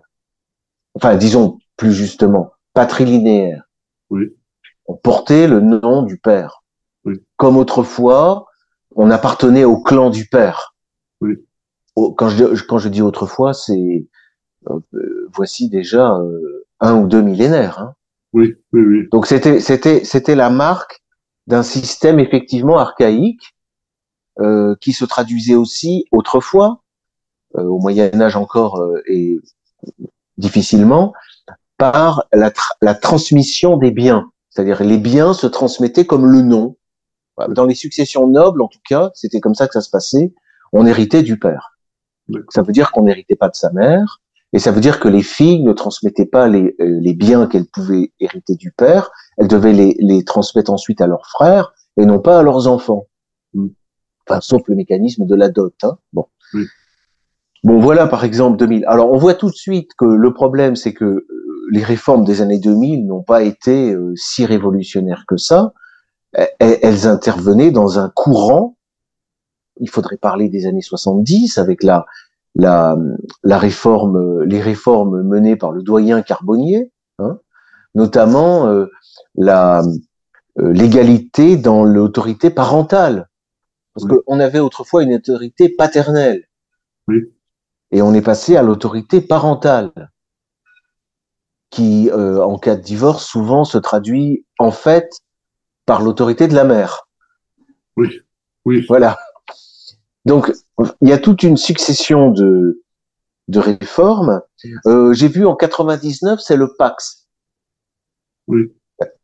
Enfin, 0.94 1.16
disons 1.16 1.58
plus 1.76 1.92
justement, 1.92 2.52
patrilinéaire. 2.74 3.64
Oui. 4.10 4.36
On 4.86 4.94
portait 4.94 5.46
le 5.46 5.60
nom 5.60 6.02
du 6.02 6.18
père. 6.18 6.62
Comme 7.36 7.56
autrefois, 7.56 8.46
on 8.94 9.10
appartenait 9.10 9.64
au 9.64 9.80
clan 9.80 10.10
du 10.10 10.26
père. 10.26 10.74
Quand 11.96 12.28
je, 12.28 12.62
quand 12.64 12.78
je 12.78 12.88
dis 12.88 13.02
autrefois, 13.02 13.54
c'est 13.54 14.06
voici 15.32 15.68
déjà 15.68 16.16
euh, 16.16 16.66
un 16.80 16.96
ou 16.96 17.06
deux 17.06 17.22
millénaires. 17.22 17.78
Hein. 17.80 17.94
Oui, 18.32 18.54
oui, 18.72 18.82
oui. 18.82 19.08
Donc 19.12 19.26
c'était 19.26 19.60
c'était 19.60 20.04
c'était 20.04 20.34
la 20.34 20.50
marque 20.50 21.02
d'un 21.46 21.62
système 21.62 22.18
effectivement 22.18 22.78
archaïque 22.78 23.54
euh, 24.40 24.74
qui 24.80 24.92
se 24.92 25.04
traduisait 25.04 25.54
aussi 25.54 26.06
autrefois, 26.10 26.82
euh, 27.56 27.64
au 27.64 27.78
Moyen 27.78 28.18
Âge 28.18 28.36
encore 28.36 28.80
euh, 28.80 29.02
et 29.06 29.38
difficilement, 30.38 31.12
par 31.76 32.24
la, 32.32 32.50
la 32.80 32.94
transmission 32.94 33.76
des 33.76 33.90
biens. 33.90 34.30
C'est-à-dire 34.48 34.82
les 34.82 34.96
biens 34.96 35.34
se 35.34 35.46
transmettaient 35.46 36.06
comme 36.06 36.26
le 36.26 36.40
nom. 36.40 36.76
Dans 37.48 37.64
les 37.64 37.74
successions 37.74 38.26
nobles, 38.26 38.62
en 38.62 38.68
tout 38.68 38.80
cas, 38.88 39.10
c'était 39.14 39.40
comme 39.40 39.54
ça 39.54 39.66
que 39.66 39.72
ça 39.72 39.80
se 39.80 39.90
passait. 39.90 40.32
On 40.72 40.86
héritait 40.86 41.22
du 41.22 41.38
père. 41.38 41.78
Ça 42.50 42.62
veut 42.62 42.72
dire 42.72 42.92
qu'on 42.92 43.02
n'héritait 43.02 43.36
pas 43.36 43.48
de 43.48 43.54
sa 43.54 43.70
mère, 43.72 44.20
et 44.52 44.58
ça 44.58 44.70
veut 44.70 44.80
dire 44.80 45.00
que 45.00 45.08
les 45.08 45.22
filles 45.22 45.62
ne 45.62 45.72
transmettaient 45.72 46.26
pas 46.26 46.46
les, 46.46 46.74
euh, 46.80 46.98
les 47.00 47.14
biens 47.14 47.46
qu'elles 47.46 47.66
pouvaient 47.66 48.12
hériter 48.20 48.54
du 48.54 48.70
père, 48.70 49.10
elles 49.38 49.48
devaient 49.48 49.72
les, 49.72 49.96
les, 49.98 50.24
transmettre 50.24 50.70
ensuite 50.70 51.00
à 51.00 51.06
leurs 51.06 51.26
frères 51.26 51.72
et 51.96 52.04
non 52.04 52.18
pas 52.18 52.38
à 52.38 52.42
leurs 52.42 52.66
enfants. 52.66 53.06
Mm. 53.54 53.68
Enfin, 54.26 54.40
sauf 54.40 54.62
le 54.68 54.74
mécanisme 54.74 55.24
de 55.24 55.34
la 55.34 55.48
dot. 55.48 55.74
Hein. 55.82 55.96
Bon. 56.12 56.26
Bon, 57.64 57.78
voilà 57.78 58.06
par 58.06 58.24
exemple 58.24 58.58
2000. 58.58 58.84
Alors, 58.86 59.10
on 59.10 59.16
voit 59.16 59.34
tout 59.34 59.48
de 59.48 59.54
suite 59.54 59.92
que 59.96 60.04
le 60.04 60.34
problème, 60.34 60.76
c'est 60.76 60.92
que 60.92 61.04
euh, 61.04 61.26
les 61.70 61.82
réformes 61.82 62.24
des 62.24 62.40
années 62.42 62.58
2000 62.58 63.06
n'ont 63.06 63.22
pas 63.22 63.42
été 63.42 63.92
euh, 63.92 64.12
si 64.16 64.44
révolutionnaires 64.44 65.24
que 65.26 65.36
ça. 65.36 65.72
Elles 66.58 67.06
intervenaient 67.06 67.70
dans 67.70 67.98
un 67.98 68.08
courant. 68.08 68.78
Il 69.80 69.90
faudrait 69.90 70.16
parler 70.16 70.48
des 70.48 70.64
années 70.64 70.80
70 70.80 71.58
avec 71.58 71.82
la 71.82 72.06
la, 72.54 72.96
la 73.42 73.58
réforme, 73.58 74.42
les 74.44 74.60
réformes 74.60 75.22
menées 75.22 75.56
par 75.56 75.72
le 75.72 75.82
doyen 75.82 76.22
Carbonnier, 76.22 76.90
hein, 77.18 77.38
notamment 77.94 78.66
euh, 78.66 78.86
la 79.34 79.82
euh, 80.58 80.72
l'égalité 80.72 81.56
dans 81.56 81.84
l'autorité 81.84 82.50
parentale, 82.50 83.28
parce 83.94 84.06
qu'on 84.06 84.38
avait 84.38 84.60
autrefois 84.60 85.02
une 85.02 85.14
autorité 85.14 85.70
paternelle, 85.70 86.46
et 87.90 88.02
on 88.02 88.12
est 88.12 88.22
passé 88.22 88.56
à 88.56 88.62
l'autorité 88.62 89.22
parentale, 89.22 89.92
qui, 91.70 92.10
euh, 92.10 92.42
en 92.44 92.58
cas 92.58 92.76
de 92.76 92.82
divorce, 92.82 93.24
souvent 93.24 93.64
se 93.64 93.78
traduit 93.78 94.44
en 94.58 94.72
fait 94.72 95.20
par 95.86 96.02
l'autorité 96.02 96.46
de 96.48 96.54
la 96.54 96.64
mère. 96.64 97.08
Oui, 97.96 98.20
oui. 98.66 98.84
Voilà. 98.88 99.16
Donc, 100.24 100.52
il 101.00 101.08
y 101.08 101.12
a 101.12 101.18
toute 101.18 101.42
une 101.42 101.56
succession 101.56 102.30
de, 102.30 102.82
de 103.48 103.58
réformes. 103.58 104.40
Euh, 104.86 105.12
J'ai 105.12 105.28
vu 105.28 105.46
en 105.46 105.56
99, 105.56 106.40
c'est 106.40 106.56
le 106.56 106.74
Pax. 106.76 107.28
Oui. 108.46 108.72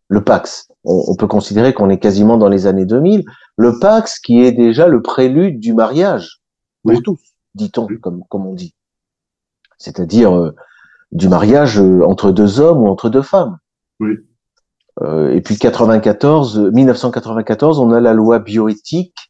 Le 0.08 0.24
Pax. 0.24 0.68
On, 0.84 1.14
peut 1.16 1.26
considérer 1.26 1.74
qu'on 1.74 1.90
est 1.90 1.98
quasiment 1.98 2.38
dans 2.38 2.48
les 2.48 2.66
années 2.66 2.86
2000. 2.86 3.24
Le 3.56 3.78
Pax 3.78 4.18
qui 4.20 4.42
est 4.42 4.52
déjà 4.52 4.88
le 4.88 5.02
prélude 5.02 5.60
du 5.60 5.74
mariage 5.74 6.40
pour 6.82 7.02
tous, 7.02 7.20
dit-on, 7.54 7.86
comme, 8.00 8.24
comme 8.28 8.46
on 8.46 8.54
dit. 8.54 8.74
C'est-à-dire 9.76 10.34
euh, 10.34 10.54
du 11.12 11.28
mariage 11.28 11.78
euh, 11.78 12.02
entre 12.04 12.32
deux 12.32 12.60
hommes 12.60 12.82
ou 12.82 12.88
entre 12.88 13.10
deux 13.10 13.22
femmes. 13.22 13.58
Oui. 14.00 14.14
Euh, 15.02 15.34
et 15.34 15.40
puis 15.40 15.56
94, 15.56 16.58
1994, 16.72 17.78
on 17.78 17.92
a 17.92 18.00
la 18.00 18.14
loi 18.14 18.38
bioéthique 18.38 19.27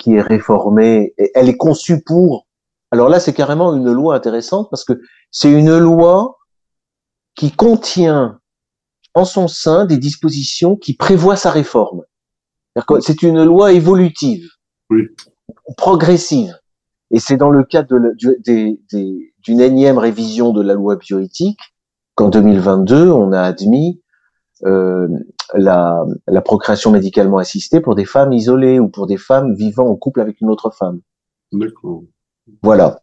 qui 0.00 0.14
est 0.14 0.22
réformée. 0.22 1.14
Et 1.18 1.30
elle 1.34 1.48
est 1.48 1.56
conçue 1.56 2.02
pour. 2.02 2.48
Alors 2.90 3.08
là, 3.08 3.20
c'est 3.20 3.32
carrément 3.32 3.74
une 3.74 3.92
loi 3.92 4.16
intéressante 4.16 4.68
parce 4.70 4.84
que 4.84 5.00
c'est 5.30 5.52
une 5.52 5.78
loi 5.78 6.38
qui 7.36 7.52
contient 7.52 8.40
en 9.14 9.24
son 9.24 9.46
sein 9.46 9.84
des 9.84 9.98
dispositions 9.98 10.76
qui 10.76 10.94
prévoient 10.94 11.36
sa 11.36 11.50
réforme. 11.50 12.02
C'est 13.00 13.22
une 13.22 13.44
loi 13.44 13.72
évolutive, 13.72 14.48
oui. 14.90 15.02
progressive. 15.76 16.56
Et 17.10 17.18
c'est 17.18 17.36
dans 17.36 17.50
le 17.50 17.64
cadre 17.64 17.98
d'une 18.16 19.60
énième 19.60 19.98
révision 19.98 20.52
de 20.52 20.62
la 20.62 20.74
loi 20.74 20.96
bioéthique 20.96 21.58
qu'en 22.14 22.28
2022, 22.28 23.10
on 23.10 23.32
a 23.32 23.40
admis 23.40 24.00
euh, 24.64 25.08
la, 25.54 26.04
la, 26.26 26.40
procréation 26.42 26.90
médicalement 26.90 27.38
assistée 27.38 27.80
pour 27.80 27.94
des 27.94 28.04
femmes 28.04 28.32
isolées 28.32 28.78
ou 28.78 28.88
pour 28.88 29.06
des 29.06 29.16
femmes 29.16 29.54
vivant 29.54 29.88
en 29.88 29.96
couple 29.96 30.20
avec 30.20 30.40
une 30.40 30.50
autre 30.50 30.70
femme. 30.70 31.00
D'accord. 31.52 32.02
Voilà. 32.62 33.00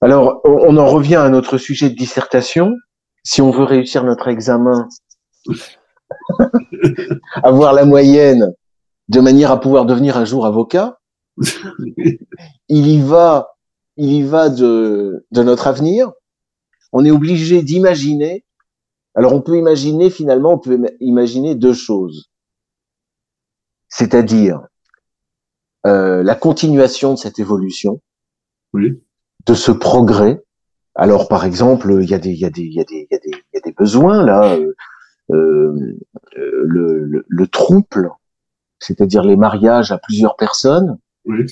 Alors, 0.00 0.42
on, 0.44 0.76
en 0.76 0.86
revient 0.86 1.16
à 1.16 1.30
notre 1.30 1.56
sujet 1.56 1.88
de 1.88 1.94
dissertation. 1.94 2.74
Si 3.22 3.40
on 3.40 3.50
veut 3.50 3.64
réussir 3.64 4.04
notre 4.04 4.28
examen, 4.28 4.88
avoir 7.42 7.72
la 7.72 7.86
moyenne 7.86 8.52
de 9.08 9.20
manière 9.20 9.50
à 9.50 9.60
pouvoir 9.60 9.86
devenir 9.86 10.18
un 10.18 10.26
jour 10.26 10.44
avocat, 10.44 10.98
il 12.68 12.86
y 12.86 13.00
va, 13.00 13.56
il 13.96 14.12
y 14.12 14.22
va 14.22 14.50
de, 14.50 15.24
de 15.30 15.42
notre 15.42 15.66
avenir. 15.66 16.12
On 16.92 17.04
est 17.04 17.10
obligé 17.10 17.62
d'imaginer 17.62 18.44
alors 19.14 19.32
on 19.32 19.40
peut 19.40 19.56
imaginer 19.56 20.10
finalement, 20.10 20.54
on 20.54 20.58
peut 20.58 20.78
imaginer 21.00 21.54
deux 21.54 21.74
choses, 21.74 22.30
c'est-à-dire 23.88 24.60
euh, 25.86 26.22
la 26.22 26.34
continuation 26.34 27.14
de 27.14 27.18
cette 27.18 27.38
évolution, 27.38 28.00
oui. 28.72 29.02
de 29.46 29.54
ce 29.54 29.70
progrès. 29.70 30.42
Alors 30.96 31.28
par 31.28 31.44
exemple, 31.44 31.98
il 32.02 32.08
y 32.08 32.14
a 32.14 32.18
des, 32.18 32.30
il 32.30 32.38
y 32.38 32.44
a 32.44 32.50
des, 32.50 32.62
il 32.62 32.74
y 32.74 32.80
a 32.80 32.84
des, 32.84 33.06
il 33.10 33.12
y 33.12 33.14
a 33.14 33.18
des, 33.18 33.30
il 33.30 33.54
y 33.54 33.58
a 33.58 33.60
des 33.60 33.72
besoins 33.72 34.24
là. 34.24 34.56
Euh, 34.56 34.74
euh, 35.30 35.96
le, 36.36 37.04
le, 37.04 37.24
le, 37.26 37.46
trouble, 37.46 38.10
c'est-à-dire 38.78 39.22
les 39.22 39.36
mariages 39.36 39.90
à 39.90 39.96
plusieurs 39.96 40.36
personnes, 40.36 40.98
oui. 41.24 41.46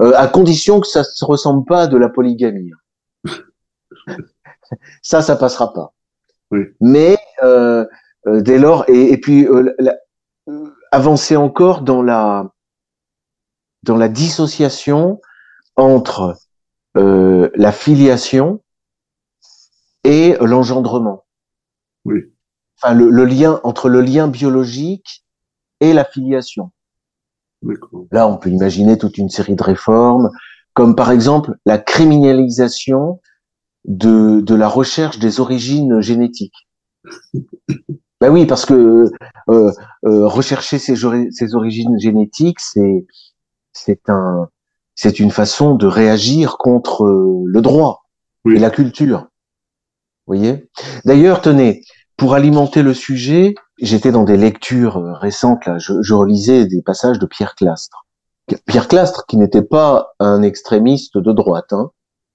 euh, 0.00 0.12
à 0.16 0.26
condition 0.26 0.80
que 0.80 0.86
ça 0.86 1.00
ne 1.00 1.04
se 1.04 1.24
ressemble 1.24 1.64
pas 1.64 1.82
à 1.82 1.86
de 1.86 1.96
la 1.96 2.10
polygamie. 2.10 2.72
ça, 5.02 5.22
ça 5.22 5.36
passera 5.36 5.72
pas. 5.72 5.93
Mais 6.80 7.16
euh, 7.42 7.84
euh, 8.26 8.40
dès 8.40 8.58
lors, 8.58 8.84
et, 8.88 9.16
puis 9.18 9.46
euh, 9.46 9.74
avancer 10.90 11.36
encore 11.36 11.82
dans 11.82 12.02
la 12.02 12.50
dans 13.82 13.96
la 13.96 14.08
dissociation 14.08 15.20
entre 15.76 16.36
la 16.94 17.72
filiation 17.72 18.62
et 20.04 20.36
l'engendrement. 20.40 21.24
Oui. 22.04 22.20
Enfin, 22.80 22.94
le, 22.94 23.10
le, 23.10 23.24
lien 23.24 23.60
entre 23.64 23.88
le 23.88 24.00
lien 24.00 24.28
biologique 24.28 25.24
et 25.80 25.92
la 25.92 26.04
filiation. 26.04 26.70
Là, 28.12 28.28
on 28.28 28.36
peut 28.36 28.50
imaginer 28.50 28.96
toute 28.96 29.18
une 29.18 29.28
série 29.28 29.56
de 29.56 29.62
réformes, 29.62 30.30
comme 30.72 30.94
par 30.94 31.10
exemple 31.10 31.56
la 31.66 31.78
criminalisation 31.78 33.20
de, 33.84 34.40
de 34.40 34.54
la 34.54 34.68
recherche 34.68 35.18
des 35.18 35.40
origines 35.40 36.00
génétiques. 36.00 36.68
ben 38.20 38.30
oui, 38.30 38.46
parce 38.46 38.66
que 38.66 39.10
euh, 39.50 39.72
euh, 40.06 40.26
rechercher 40.26 40.78
ces, 40.78 40.96
ces, 41.30 41.54
origines 41.54 41.98
génétiques, 41.98 42.60
c'est 42.60 43.06
c'est 43.72 44.08
un 44.08 44.48
c'est 44.94 45.18
une 45.18 45.30
façon 45.30 45.74
de 45.74 45.86
réagir 45.86 46.56
contre 46.56 47.04
euh, 47.04 47.42
le 47.46 47.60
droit 47.60 48.04
et 48.46 48.58
la 48.58 48.70
culture. 48.70 49.28
Vous 50.26 50.36
voyez? 50.36 50.70
D'ailleurs, 51.04 51.42
tenez, 51.42 51.82
pour 52.16 52.34
alimenter 52.34 52.82
le 52.82 52.94
sujet, 52.94 53.54
j'étais 53.78 54.12
dans 54.12 54.24
des 54.24 54.36
lectures 54.36 54.98
euh, 54.98 55.12
récentes 55.14 55.66
là, 55.66 55.78
je, 55.78 56.00
je 56.00 56.14
relisais 56.14 56.66
des 56.66 56.80
passages 56.80 57.18
de 57.18 57.26
Pierre 57.26 57.54
Clastre. 57.56 58.06
Pierre 58.66 58.88
Clastre, 58.88 59.26
qui 59.26 59.36
n'était 59.36 59.62
pas 59.62 60.12
un 60.20 60.42
extrémiste 60.42 61.18
de 61.18 61.32
droite, 61.32 61.72
hein, 61.72 61.90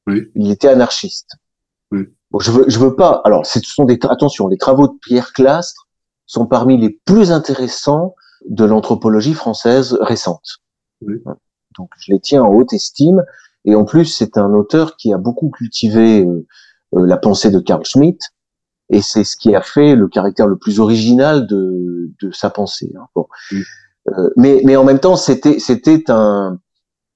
il 0.07 0.51
était 0.51 0.67
anarchiste. 0.67 1.35
Bon, 1.91 2.39
je 2.39 2.51
veux, 2.51 2.65
je 2.67 2.77
veux 2.79 2.95
pas. 2.95 3.21
Alors, 3.25 3.45
ce 3.45 3.59
sont 3.61 3.85
des 3.85 3.97
attention, 4.09 4.47
les 4.47 4.57
travaux 4.57 4.87
de 4.87 4.97
Pierre 5.01 5.33
Clastre 5.33 5.87
sont 6.25 6.45
parmi 6.45 6.77
les 6.77 6.91
plus 7.05 7.31
intéressants 7.31 8.15
de 8.47 8.65
l'anthropologie 8.65 9.33
française 9.33 9.97
récente. 9.99 10.59
Donc, 11.01 11.89
je 11.97 12.11
les 12.11 12.19
tiens 12.19 12.43
en 12.43 12.53
haute 12.53 12.73
estime. 12.73 13.23
Et 13.65 13.75
en 13.75 13.83
plus, 13.83 14.05
c'est 14.05 14.37
un 14.37 14.53
auteur 14.53 14.95
qui 14.95 15.13
a 15.13 15.17
beaucoup 15.17 15.49
cultivé 15.49 16.25
euh, 16.25 16.47
euh, 16.95 17.05
la 17.05 17.17
pensée 17.17 17.51
de 17.51 17.59
Carl 17.59 17.83
Schmitt, 17.83 18.21
et 18.89 19.01
c'est 19.01 19.23
ce 19.23 19.35
qui 19.35 19.53
a 19.53 19.61
fait 19.61 19.95
le 19.95 20.07
caractère 20.07 20.47
le 20.47 20.57
plus 20.57 20.79
original 20.79 21.45
de, 21.45 22.09
de 22.21 22.31
sa 22.31 22.49
pensée. 22.49 22.91
Hein. 22.97 23.05
Bon. 23.13 23.27
Euh, 24.07 24.29
mais, 24.37 24.61
mais 24.63 24.75
en 24.75 24.83
même 24.83 24.99
temps, 24.99 25.15
c'était, 25.15 25.59
c'était 25.59 26.09
un, 26.09 26.59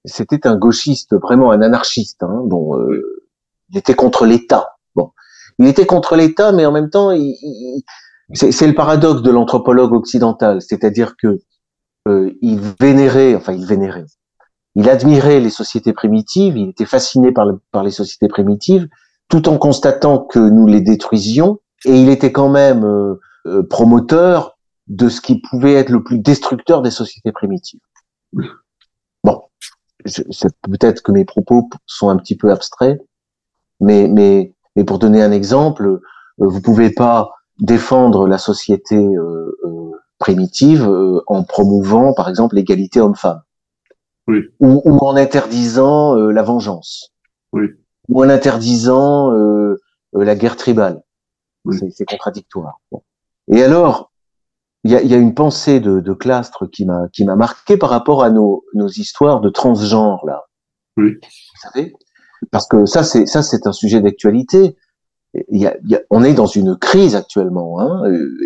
c'était 0.05 0.47
un 0.47 0.57
gauchiste, 0.57 1.15
vraiment 1.15 1.51
un 1.51 1.61
anarchiste. 1.61 2.23
Hein. 2.23 2.41
Bon, 2.45 2.77
euh, 2.77 3.23
il 3.69 3.77
était 3.77 3.93
contre 3.93 4.25
l'État. 4.25 4.77
Bon, 4.95 5.11
il 5.59 5.67
était 5.67 5.85
contre 5.85 6.15
l'État, 6.15 6.51
mais 6.51 6.65
en 6.65 6.71
même 6.71 6.89
temps, 6.89 7.11
il, 7.11 7.83
c'est 8.33 8.67
le 8.67 8.73
paradoxe 8.73 9.21
de 9.21 9.31
l'anthropologue 9.31 9.93
occidental, 9.93 10.61
c'est-à-dire 10.61 11.15
que 11.17 11.41
euh, 12.07 12.31
il 12.41 12.59
vénérait, 12.79 13.35
enfin 13.35 13.53
il 13.53 13.65
vénérait, 13.65 14.05
il 14.75 14.89
admirait 14.89 15.39
les 15.39 15.49
sociétés 15.49 15.93
primitives, 15.93 16.57
il 16.57 16.69
était 16.69 16.85
fasciné 16.85 17.31
par, 17.31 17.47
par 17.71 17.83
les 17.83 17.91
sociétés 17.91 18.27
primitives, 18.27 18.87
tout 19.29 19.47
en 19.49 19.57
constatant 19.57 20.19
que 20.19 20.39
nous 20.39 20.67
les 20.67 20.81
détruisions, 20.81 21.59
et 21.85 21.99
il 21.99 22.09
était 22.09 22.31
quand 22.31 22.49
même 22.49 22.83
euh, 22.83 23.19
euh, 23.45 23.63
promoteur 23.63 24.57
de 24.87 25.09
ce 25.09 25.21
qui 25.21 25.39
pouvait 25.39 25.73
être 25.73 25.89
le 25.89 26.03
plus 26.03 26.19
destructeur 26.19 26.81
des 26.81 26.91
sociétés 26.91 27.31
primitives. 27.31 27.81
Peut-être 30.03 31.01
que 31.01 31.11
mes 31.11 31.25
propos 31.25 31.69
sont 31.85 32.09
un 32.09 32.17
petit 32.17 32.35
peu 32.35 32.51
abstraits, 32.51 32.99
mais, 33.79 34.07
mais, 34.07 34.53
mais 34.75 34.83
pour 34.83 34.99
donner 34.99 35.21
un 35.21 35.31
exemple, 35.31 35.85
euh, 35.85 35.99
vous 36.37 36.61
pouvez 36.61 36.89
pas 36.89 37.31
défendre 37.59 38.27
la 38.27 38.37
société 38.37 38.97
euh, 38.97 39.57
euh, 39.63 39.91
primitive 40.19 40.89
en 41.27 41.43
promouvant, 41.43 42.13
par 42.13 42.29
exemple, 42.29 42.55
l'égalité 42.55 43.01
homme-femme, 43.01 43.41
oui. 44.27 44.39
ou, 44.59 44.81
ou, 44.85 44.97
en 44.99 45.15
interdisant 45.17 46.15
la 46.15 46.43
vengeance, 46.43 47.13
oui. 47.51 47.67
ou 48.07 48.23
en 48.23 48.29
interdisant 48.29 49.31
la 50.13 50.35
guerre 50.35 50.55
tribale. 50.55 51.01
Oui. 51.65 51.77
C'est 51.91 52.05
contradictoire. 52.05 52.79
Bon. 52.91 53.03
Et 53.47 53.63
alors, 53.63 54.12
il 54.83 54.91
y 54.91 54.95
a, 54.95 55.01
y 55.01 55.13
a, 55.13 55.17
une 55.17 55.33
pensée 55.33 55.79
de, 55.79 55.99
de 55.99 56.13
Clastre 56.13 56.69
qui 56.69 56.85
m'a 56.85 57.07
qui 57.13 57.23
m'a 57.25 57.35
marqué 57.35 57.77
par 57.77 57.89
rapport 57.89 58.23
à 58.23 58.29
nos, 58.29 58.65
nos 58.73 58.89
histoires 58.89 59.39
de 59.39 59.49
transgenre 59.49 60.25
là. 60.25 60.43
Oui. 60.97 61.13
Vous 61.21 61.69
savez, 61.71 61.93
parce 62.51 62.67
que 62.67 62.85
ça 62.85 63.03
c'est 63.03 63.25
ça 63.25 63.41
c'est 63.41 63.65
un 63.67 63.71
sujet 63.71 64.01
d'actualité. 64.01 64.75
Y 65.49 65.65
a, 65.65 65.75
y 65.85 65.95
a, 65.95 66.01
on 66.11 66.23
est 66.23 66.33
dans 66.35 66.45
une 66.45 66.77
crise 66.77 67.15
actuellement, 67.15 67.79
hein, 67.79 68.03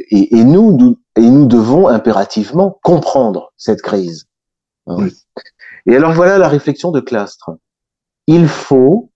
et, 0.09 0.37
et, 0.37 0.43
nous, 0.45 0.77
nous 0.77 0.97
et 1.17 1.29
nous 1.29 1.45
devons 1.45 1.89
impérativement 1.89 2.79
comprendre 2.81 3.51
cette 3.57 3.81
crise. 3.81 4.27
Hein. 4.85 4.95
Oui. 4.99 5.13
Et 5.85 5.97
alors 5.97 6.13
voilà 6.13 6.37
la 6.37 6.47
réflexion 6.47 6.91
de 6.91 7.01
Clastre. 7.01 7.51
Il 8.27 8.47
faut, 8.47 9.11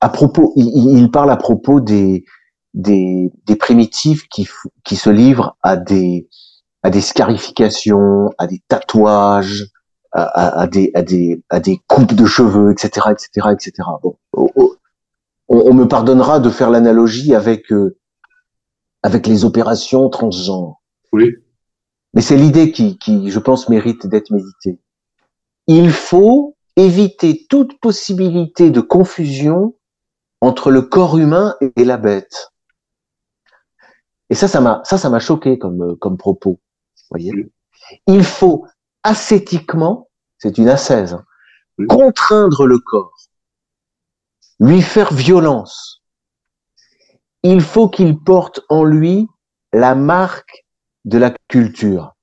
à 0.00 0.08
propos, 0.08 0.54
il, 0.56 0.98
il 0.98 1.10
parle 1.10 1.30
à 1.30 1.36
propos 1.36 1.80
des 1.80 2.24
des, 2.76 3.32
des 3.46 3.56
primitifs 3.56 4.28
qui, 4.28 4.46
qui 4.84 4.96
se 4.96 5.10
livrent 5.10 5.56
à 5.62 5.76
des, 5.76 6.28
à 6.82 6.90
des 6.90 7.00
scarifications, 7.00 8.30
à 8.38 8.46
des 8.46 8.62
tatouages, 8.68 9.66
à, 10.12 10.22
à, 10.22 10.60
à, 10.60 10.66
des, 10.66 10.92
à, 10.94 11.02
des, 11.02 11.42
à 11.50 11.58
des 11.58 11.80
coupes 11.88 12.14
de 12.14 12.26
cheveux, 12.26 12.70
etc., 12.70 13.08
etc., 13.10 13.48
etc. 13.52 13.88
Bon, 14.02 14.16
on, 14.32 14.70
on, 15.48 15.74
me 15.74 15.88
pardonnera 15.88 16.38
de 16.38 16.50
faire 16.50 16.70
l'analogie 16.70 17.34
avec 17.34 17.72
euh, 17.72 17.96
avec 19.02 19.26
les 19.26 19.44
opérations 19.44 20.08
transgenres. 20.10 20.82
Oui. 21.12 21.34
Mais 22.14 22.22
c'est 22.22 22.36
l'idée 22.36 22.72
qui, 22.72 22.98
qui, 22.98 23.30
je 23.30 23.38
pense, 23.38 23.68
mérite 23.68 24.06
d'être 24.06 24.30
méditée. 24.30 24.80
Il 25.66 25.90
faut 25.90 26.56
éviter 26.76 27.46
toute 27.48 27.78
possibilité 27.80 28.70
de 28.70 28.80
confusion 28.80 29.74
entre 30.40 30.70
le 30.70 30.82
corps 30.82 31.18
humain 31.18 31.54
et 31.76 31.84
la 31.84 31.96
bête. 31.96 32.52
Et 34.30 34.34
ça, 34.34 34.48
ça 34.48 34.60
m'a, 34.60 34.82
ça, 34.84 34.98
ça 34.98 35.08
m'a 35.08 35.20
choqué 35.20 35.58
comme, 35.58 35.82
euh, 35.82 35.94
comme 35.96 36.16
propos. 36.16 36.60
Voyez. 37.10 37.32
Il 38.06 38.24
faut 38.24 38.66
ascétiquement, 39.02 40.08
c'est 40.38 40.58
une 40.58 40.68
ascèse, 40.68 41.14
hein, 41.14 41.24
contraindre 41.88 42.66
le 42.66 42.78
corps, 42.78 43.14
lui 44.58 44.82
faire 44.82 45.12
violence. 45.12 46.02
Il 47.42 47.60
faut 47.60 47.88
qu'il 47.88 48.18
porte 48.18 48.60
en 48.68 48.82
lui 48.82 49.28
la 49.72 49.94
marque 49.94 50.64
de 51.04 51.18
la 51.18 51.32
culture, 51.48 52.16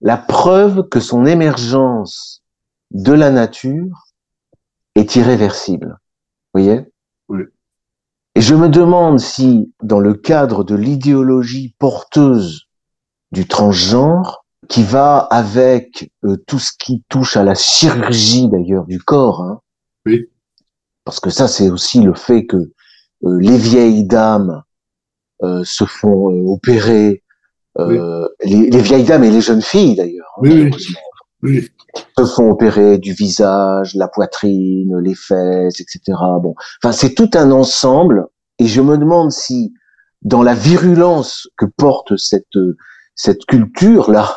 la 0.00 0.16
preuve 0.16 0.88
que 0.88 1.00
son 1.00 1.26
émergence 1.26 2.42
de 2.90 3.12
la 3.12 3.30
nature 3.30 4.08
est 4.94 5.16
irréversible. 5.16 5.98
Vous 6.54 6.62
voyez 6.62 6.91
je 8.42 8.54
me 8.54 8.68
demande 8.68 9.20
si, 9.20 9.72
dans 9.82 10.00
le 10.00 10.14
cadre 10.14 10.64
de 10.64 10.74
l'idéologie 10.74 11.74
porteuse 11.78 12.68
du 13.30 13.46
transgenre, 13.46 14.44
qui 14.68 14.82
va 14.82 15.18
avec 15.18 16.10
euh, 16.24 16.36
tout 16.46 16.58
ce 16.58 16.72
qui 16.78 17.02
touche 17.08 17.36
à 17.36 17.44
la 17.44 17.54
chirurgie 17.54 18.48
d'ailleurs 18.48 18.84
du 18.86 19.00
corps, 19.00 19.42
hein, 19.42 19.60
oui. 20.06 20.28
parce 21.04 21.20
que 21.20 21.30
ça 21.30 21.48
c'est 21.48 21.70
aussi 21.70 22.00
le 22.00 22.14
fait 22.14 22.46
que 22.46 22.56
euh, 22.56 23.38
les 23.40 23.58
vieilles 23.58 24.04
dames 24.04 24.62
euh, 25.42 25.62
se 25.64 25.84
font 25.84 26.28
opérer, 26.52 27.22
oui. 27.78 27.98
les, 28.44 28.70
les, 28.70 28.82
vieilles 28.82 29.04
dames 29.04 29.24
et 29.24 29.30
les 29.30 29.40
jeunes 29.40 29.62
filles 29.62 29.96
d'ailleurs, 29.96 30.30
hein, 30.36 30.40
oui, 30.42 30.70
oui 31.42 31.68
se 32.18 32.24
font 32.24 32.50
opérer 32.50 32.98
du 32.98 33.12
visage, 33.12 33.94
la 33.94 34.08
poitrine, 34.08 34.98
les 34.98 35.14
fesses, 35.14 35.80
etc. 35.80 36.00
Bon, 36.40 36.54
enfin 36.82 36.92
c'est 36.92 37.14
tout 37.14 37.30
un 37.34 37.50
ensemble, 37.50 38.26
et 38.62 38.66
je 38.66 38.80
me 38.80 38.96
demande 38.96 39.32
si 39.32 39.74
dans 40.22 40.42
la 40.42 40.54
virulence 40.54 41.48
que 41.56 41.66
porte 41.66 42.16
cette 42.16 42.58
cette 43.16 43.44
culture 43.44 44.08
là, 44.08 44.36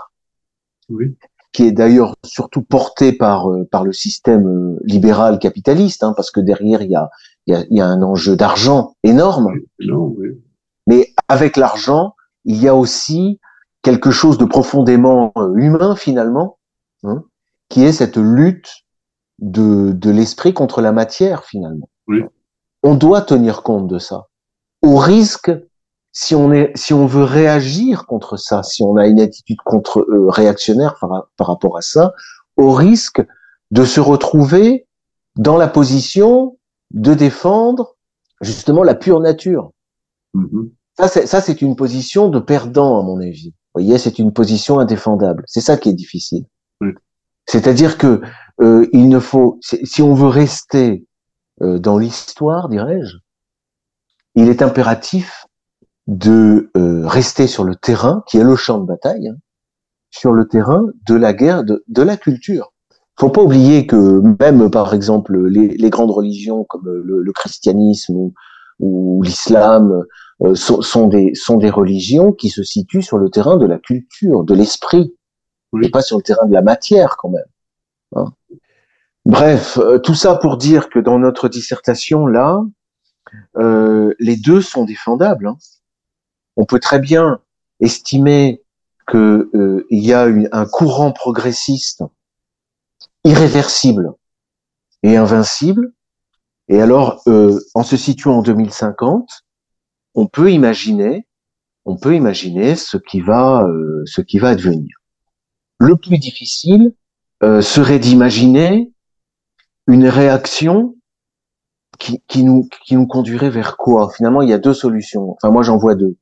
oui. 0.89 1.15
qui 1.53 1.63
est 1.63 1.71
d'ailleurs 1.71 2.15
surtout 2.23 2.63
portée 2.63 3.13
par 3.13 3.47
par 3.69 3.83
le 3.83 3.93
système 3.93 4.77
libéral 4.83 5.37
capitaliste, 5.37 6.03
hein, 6.03 6.13
parce 6.15 6.31
que 6.31 6.39
derrière 6.39 6.81
il 6.81 6.89
y 6.89 6.95
a 6.95 7.11
il 7.45 7.53
y 7.53 7.55
a, 7.55 7.65
y 7.69 7.81
a 7.81 7.85
un 7.85 8.01
enjeu 8.01 8.35
d'argent 8.35 8.95
énorme. 9.03 9.53
Non, 9.79 10.15
oui. 10.17 10.29
Mais 10.87 11.13
avec 11.27 11.55
l'argent, 11.55 12.15
il 12.45 12.57
y 12.57 12.67
a 12.67 12.73
aussi 12.75 13.39
quelque 13.83 14.09
chose 14.09 14.39
de 14.39 14.45
profondément 14.45 15.31
humain 15.55 15.95
finalement. 15.95 16.57
Hein, 17.03 17.23
qui 17.69 17.83
est 17.83 17.91
cette 17.91 18.17
lutte 18.17 18.71
de, 19.37 19.91
de 19.91 20.09
l'esprit 20.09 20.53
contre 20.53 20.81
la 20.81 20.91
matière 20.91 21.43
finalement. 21.43 21.89
Oui. 22.07 22.23
On 22.85 22.93
doit 22.93 23.23
tenir 23.23 23.63
compte 23.63 23.87
de 23.87 23.97
ça. 23.97 24.27
Au 24.83 24.97
risque, 24.97 25.51
si 26.11 26.35
on 26.35 26.53
est, 26.53 26.71
si 26.77 26.93
on 26.93 27.07
veut 27.07 27.23
réagir 27.23 28.05
contre 28.05 28.37
ça, 28.37 28.61
si 28.61 28.83
on 28.83 28.95
a 28.95 29.07
une 29.07 29.19
attitude 29.19 29.57
contre 29.65 30.01
euh, 30.01 30.29
réactionnaire 30.29 30.95
par, 31.01 31.27
par 31.35 31.47
rapport 31.47 31.77
à 31.77 31.81
ça, 31.81 32.13
au 32.57 32.71
risque 32.71 33.25
de 33.71 33.83
se 33.85 33.99
retrouver 33.99 34.87
dans 35.35 35.57
la 35.57 35.67
position 35.67 36.59
de 36.91 37.15
défendre 37.15 37.95
justement 38.41 38.83
la 38.83 38.93
pure 38.93 39.19
nature. 39.19 39.71
Mm 40.35 40.45
-hmm. 40.45 40.69
Ça, 40.97 41.07
c'est, 41.07 41.25
ça, 41.25 41.41
c'est 41.41 41.61
une 41.61 41.75
position 41.75 42.29
de 42.29 42.39
perdant 42.39 42.99
à 42.99 43.03
mon 43.03 43.19
avis. 43.19 43.49
Vous 43.49 43.81
voyez, 43.81 43.97
c'est 43.97 44.19
une 44.19 44.31
position 44.31 44.73
indéfendable. 44.79 45.43
C'est 45.47 45.65
ça 45.69 45.75
qui 45.77 45.89
est 45.89 45.99
difficile. 46.03 46.45
C'est-à-dire 47.47 47.97
que 47.97 48.21
euh, 48.61 48.87
il 48.99 49.09
ne 49.09 49.19
faut, 49.19 49.59
si 49.61 50.01
on 50.01 50.13
veut 50.13 50.33
rester 50.43 51.05
dans 51.61 51.97
l'histoire, 51.97 52.69
dirais-je, 52.69 53.17
il 54.35 54.49
est 54.49 54.61
impératif 54.61 55.45
de 56.07 56.69
euh, 56.77 57.07
rester 57.07 57.47
sur 57.47 57.63
le 57.63 57.75
terrain, 57.75 58.23
qui 58.27 58.37
est 58.37 58.43
le 58.43 58.55
champ 58.55 58.79
de 58.79 58.85
bataille, 58.85 59.29
hein, 59.29 59.37
sur 60.11 60.33
le 60.33 60.47
terrain 60.47 60.85
de 61.07 61.15
la 61.15 61.33
guerre, 61.33 61.63
de, 61.63 61.83
de 61.87 62.01
la 62.01 62.17
culture. 62.17 62.71
Faut 63.17 63.29
pas 63.29 63.41
oublier 63.41 63.87
que 63.87 64.21
même, 64.39 64.69
par 64.69 64.93
exemple, 64.93 65.47
les, 65.47 65.69
les 65.69 65.89
grandes 65.89 66.11
religions 66.11 66.65
comme 66.65 66.85
le, 66.85 67.21
le 67.21 67.31
christianisme 67.31 68.15
ou, 68.15 68.33
ou 68.79 69.23
l'islam 69.23 70.03
euh, 70.41 70.53
sont, 70.53 70.81
sont, 70.81 71.07
des, 71.07 71.33
sont 71.33 71.57
des 71.57 71.69
religions 71.69 72.33
qui 72.33 72.49
se 72.49 72.61
situent 72.61 73.01
sur 73.01 73.17
le 73.17 73.29
terrain 73.29 73.57
de 73.57 73.65
la 73.65 73.79
culture, 73.79 74.43
de 74.43 74.53
l'esprit, 74.53 75.15
oui. 75.71 75.85
et 75.85 75.89
pas 75.89 76.01
sur 76.01 76.17
le 76.17 76.23
terrain 76.23 76.45
de 76.45 76.53
la 76.53 76.61
matière 76.61 77.15
quand 77.17 77.29
même. 77.29 77.45
Bref, 79.25 79.79
euh, 79.79 79.97
tout 79.97 80.13
ça 80.13 80.35
pour 80.35 80.57
dire 80.57 80.87
que 80.89 80.99
dans 80.99 81.17
notre 81.17 81.49
dissertation 81.49 82.27
là, 82.27 82.61
euh, 83.57 84.13
les 84.19 84.37
deux 84.37 84.61
sont 84.61 84.85
défendables. 84.85 85.47
Hein. 85.47 85.57
On 86.57 86.65
peut 86.65 86.79
très 86.79 86.99
bien 86.99 87.41
estimer 87.79 88.63
que 89.07 89.49
euh, 89.55 89.87
y 89.89 90.13
a 90.13 90.27
un 90.51 90.65
courant 90.67 91.11
progressiste 91.11 92.03
irréversible 93.23 94.13
et 95.01 95.17
invincible. 95.17 95.91
Et 96.67 96.81
alors, 96.81 97.21
en 97.75 97.83
se 97.83 97.95
situant 97.95 98.39
en 98.39 98.41
2050, 98.41 99.45
on 100.15 100.25
peut 100.25 100.51
imaginer, 100.51 101.27
on 101.85 101.95
peut 101.95 102.15
imaginer 102.15 102.75
ce 102.75 102.97
qui 102.97 103.21
va, 103.21 103.67
ce 104.05 104.21
qui 104.21 104.39
va 104.39 104.49
advenir. 104.49 104.97
Le 105.79 105.95
plus 105.95 106.17
difficile 106.17 106.95
serait 107.61 107.99
d'imaginer 107.99 108.94
une 109.87 110.07
réaction 110.07 110.95
qui, 111.99 112.21
qui, 112.27 112.43
nous, 112.43 112.67
qui 112.85 112.95
nous 112.95 113.07
conduirait 113.07 113.49
vers 113.49 113.77
quoi? 113.77 114.11
Finalement, 114.11 114.41
il 114.41 114.49
y 114.49 114.53
a 114.53 114.57
deux 114.57 114.73
solutions. 114.73 115.31
Enfin, 115.31 115.51
moi, 115.51 115.63
j'en 115.63 115.77
vois 115.77 115.95
deux. 115.95 116.17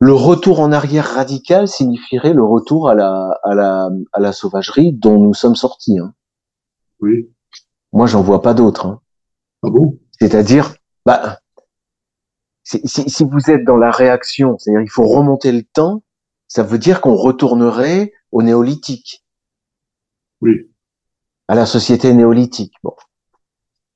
Le 0.00 0.12
retour 0.12 0.60
en 0.60 0.72
arrière 0.72 1.06
radical 1.06 1.68
signifierait 1.68 2.34
le 2.34 2.44
retour 2.44 2.88
à 2.88 2.94
la, 2.94 3.38
à 3.44 3.54
la, 3.54 3.88
à 4.12 4.20
la 4.20 4.32
sauvagerie 4.32 4.92
dont 4.92 5.18
nous 5.18 5.34
sommes 5.34 5.54
sortis. 5.54 5.98
Hein. 5.98 6.14
Oui. 7.00 7.30
Moi, 7.92 8.06
j'en 8.06 8.22
vois 8.22 8.42
pas 8.42 8.54
d'autre. 8.54 8.86
Hein. 8.86 9.00
Ah 9.62 9.70
bon? 9.70 9.98
C'est-à-dire, 10.18 10.74
bah, 11.06 11.38
si, 12.64 12.80
si, 12.84 13.24
vous 13.24 13.50
êtes 13.50 13.64
dans 13.64 13.76
la 13.76 13.90
réaction, 13.90 14.56
c'est-à-dire 14.58 14.82
il 14.82 14.90
faut 14.90 15.06
remonter 15.06 15.52
le 15.52 15.62
temps, 15.62 16.02
ça 16.48 16.62
veut 16.62 16.78
dire 16.78 17.00
qu'on 17.00 17.14
retournerait 17.14 18.12
au 18.30 18.42
néolithique. 18.42 19.24
Oui. 20.40 20.71
À 21.48 21.54
la 21.54 21.66
société 21.66 22.12
néolithique. 22.14 22.74
Bon. 22.82 22.94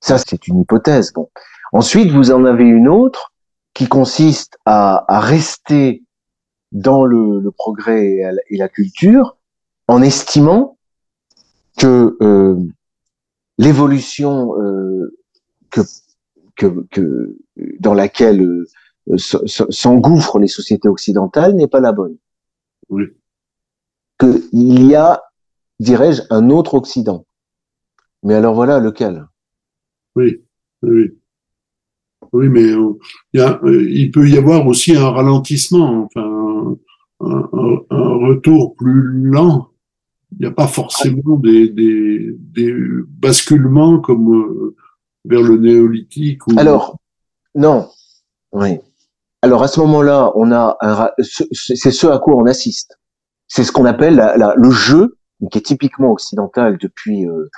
Ça, 0.01 0.19
c'est 0.19 0.49
une 0.49 0.61
hypothèse. 0.61 1.13
Bon. 1.13 1.31
Ensuite, 1.73 2.11
vous 2.11 2.31
en 2.31 2.45
avez 2.45 2.65
une 2.65 2.89
autre 2.89 3.33
qui 3.75 3.89
consiste 3.89 4.59
à, 4.65 5.05
à 5.13 5.21
rester 5.21 6.03
dans 6.73 7.05
le, 7.05 7.41
le 7.41 7.51
progrès 7.51 8.07
et, 8.07 8.31
et, 8.51 8.57
la 8.57 8.69
culture 8.69 9.37
en 9.89 10.03
estimant 10.03 10.77
que 11.77 12.17
euh, 12.21 12.57
l'évolution 13.59 14.61
euh, 14.61 15.15
que, 15.71 15.83
que, 16.57 16.87
que, 16.91 17.37
dans 17.79 17.95
laquelle 17.95 18.43
euh, 18.43 18.67
s'engouffrent 19.17 20.39
les 20.39 20.49
sociétés 20.49 20.89
occidentales 20.89 21.55
n'est 21.55 21.69
pas 21.69 21.81
la 21.81 21.93
bonne. 21.93 22.17
Oui. 22.89 23.05
Qu'il 24.19 24.87
y 24.87 24.95
a, 24.95 25.23
dirais-je, 25.79 26.23
un 26.31 26.51
autre 26.51 26.75
Occident. 26.75 27.27
Mais 28.27 28.35
alors 28.35 28.55
voilà, 28.55 28.81
lequel? 28.81 29.25
Oui, 30.17 30.43
oui. 30.83 31.17
Oui, 32.33 32.49
mais 32.49 32.65
euh, 32.65 32.99
il, 33.33 33.41
y 33.41 33.43
a, 33.43 33.61
euh, 33.63 33.89
il 33.89 34.11
peut 34.11 34.29
y 34.29 34.37
avoir 34.37 34.67
aussi 34.67 34.97
un 34.97 35.11
ralentissement, 35.11 36.07
enfin, 36.07 36.77
un, 37.21 37.49
un, 37.53 37.79
un 37.89 38.27
retour 38.27 38.75
plus 38.75 39.01
lent. 39.31 39.69
Il 40.33 40.39
n'y 40.41 40.47
a 40.47 40.51
pas 40.51 40.67
forcément 40.67 41.37
des, 41.37 41.69
des, 41.69 42.35
des 42.37 42.75
basculements 43.09 44.01
comme 44.01 44.35
euh, 44.35 44.77
vers 45.25 45.43
le 45.43 45.57
néolithique. 45.57 46.45
Ou... 46.49 46.59
Alors, 46.59 46.99
non. 47.55 47.89
Oui. 48.51 48.81
Alors 49.43 49.63
à 49.63 49.69
ce 49.69 49.79
moment-là, 49.81 50.33
on 50.35 50.51
a 50.51 50.77
un, 50.81 51.11
c'est 51.53 51.93
ce 51.93 52.07
à 52.09 52.19
quoi 52.19 52.35
on 52.35 52.47
assiste. 52.47 52.99
C'est 53.47 53.63
ce 53.63 53.71
qu'on 53.71 53.85
appelle 53.85 54.17
la, 54.17 54.37
la, 54.37 54.55
le 54.57 54.71
jeu, 54.73 55.17
qui 55.53 55.59
est 55.59 55.63
typiquement 55.63 56.11
occidental 56.11 56.77
depuis 56.79 57.25
euh, 57.29 57.49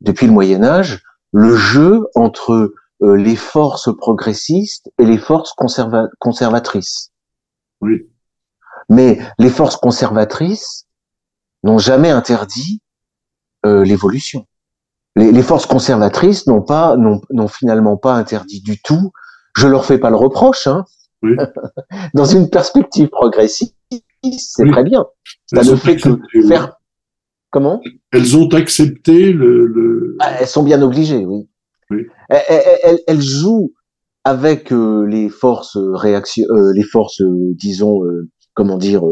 depuis 0.00 0.26
le 0.26 0.32
Moyen 0.32 0.62
Âge, 0.64 1.02
le 1.32 1.56
jeu 1.56 2.06
entre 2.14 2.74
euh, 3.02 3.14
les 3.14 3.36
forces 3.36 3.94
progressistes 3.96 4.90
et 4.98 5.04
les 5.04 5.18
forces 5.18 5.52
conserva 5.52 6.08
conservatrices. 6.18 7.12
Oui. 7.80 8.08
Mais 8.88 9.18
les 9.38 9.50
forces 9.50 9.76
conservatrices 9.76 10.86
n'ont 11.62 11.78
jamais 11.78 12.10
interdit 12.10 12.80
euh, 13.66 13.84
l'évolution. 13.84 14.46
Les, 15.16 15.32
les, 15.32 15.42
forces 15.42 15.66
conservatrices 15.66 16.46
n'ont 16.46 16.62
pas, 16.62 16.96
n'ont 16.96 17.48
finalement 17.48 17.96
pas 17.96 18.14
interdit 18.14 18.62
du 18.62 18.80
tout. 18.80 19.12
Je 19.56 19.66
leur 19.66 19.84
fais 19.84 19.98
pas 19.98 20.10
le 20.10 20.16
reproche. 20.16 20.66
Hein. 20.66 20.84
Oui. 21.22 21.36
Dans 22.14 22.24
une 22.24 22.48
perspective 22.48 23.08
progressiste, 23.08 23.76
c'est 23.92 24.62
oui. 24.62 24.70
très 24.70 24.84
bien. 24.84 25.06
Ça 25.46 25.62
ne 25.62 25.76
fait 25.76 25.96
que 25.96 26.20
faire. 26.46 26.77
Comment? 27.50 27.80
Elles 28.12 28.36
ont 28.36 28.48
accepté 28.48 29.32
le. 29.32 29.66
le... 29.66 30.16
Ah, 30.20 30.32
elles 30.40 30.46
sont 30.46 30.62
bien 30.62 30.82
obligées, 30.82 31.24
oui. 31.24 31.48
oui. 31.90 32.06
Elles, 32.28 32.42
elles, 32.82 33.00
elles, 33.06 33.22
jouent 33.22 33.72
avec 34.24 34.72
euh, 34.72 35.06
les 35.06 35.30
forces 35.30 35.76
réaction, 35.76 36.44
euh, 36.50 36.72
les 36.74 36.82
forces, 36.82 37.22
euh, 37.22 37.54
disons, 37.54 38.02
comment 38.54 38.76
dire, 38.76 39.02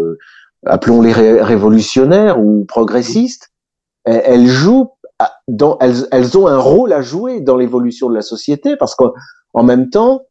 appelons-les 0.66 1.12
ré 1.12 1.42
révolutionnaires 1.42 2.38
ou 2.38 2.64
progressistes. 2.66 3.50
Elles 4.04 4.46
jouent 4.46 4.90
dans, 5.48 5.78
elles, 5.78 6.06
elles 6.12 6.36
ont 6.36 6.46
un 6.46 6.58
rôle 6.58 6.92
à 6.92 7.00
jouer 7.00 7.40
dans 7.40 7.56
l'évolution 7.56 8.08
de 8.08 8.14
la 8.14 8.22
société 8.22 8.76
parce 8.76 8.94
qu'en 8.94 9.62
même 9.62 9.88
temps, 9.90 10.22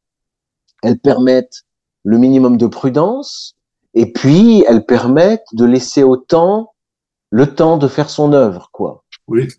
elles 0.84 1.00
permettent 1.00 1.63
le 2.04 2.18
minimum 2.18 2.58
de 2.58 2.68
prudence 2.68 3.56
et 3.96 4.12
puis 4.12 4.63
elles 4.68 4.86
permettent 4.86 5.48
de 5.54 5.65
laisser 5.65 6.04
au 6.04 6.15
temps 6.15 6.74
le 7.36 7.54
temps 7.54 7.78
de 7.78 7.89
faire 7.89 8.10
son 8.10 8.32
œuvre, 8.32 8.69
quoi. 8.71 9.04
Oui. 9.28 9.50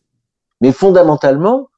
Mais 0.62 0.72
fondamentalement, 0.72 1.68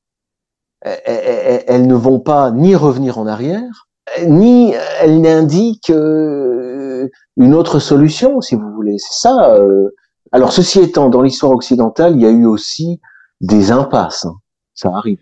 elles, 0.83 1.89
ne 1.89 1.95
vont 1.97 2.21
pas 2.21 2.53
ni 2.53 2.77
revenir 2.77 3.19
en 3.19 3.27
arrière, 3.27 3.89
ni 4.25 4.75
elles 5.01 5.21
n'indiquent 5.21 5.91
une 5.91 7.55
autre 7.55 7.81
solution, 7.81 8.41
si 8.41 8.55
vous 8.55 8.73
voulez. 8.73 8.97
C'est 8.99 9.23
ça. 9.23 9.57
Euh... 9.57 9.89
Alors, 10.31 10.53
ceci 10.53 10.79
étant, 10.79 11.09
dans 11.09 11.21
l'histoire 11.21 11.51
occidentale, 11.51 12.15
il 12.15 12.23
y 12.23 12.27
a 12.27 12.31
eu 12.31 12.47
aussi 12.47 13.01
des 13.41 13.73
impasses. 13.73 14.25
Hein. 14.25 14.37
Ça 14.75 14.91
arrive. 14.95 15.19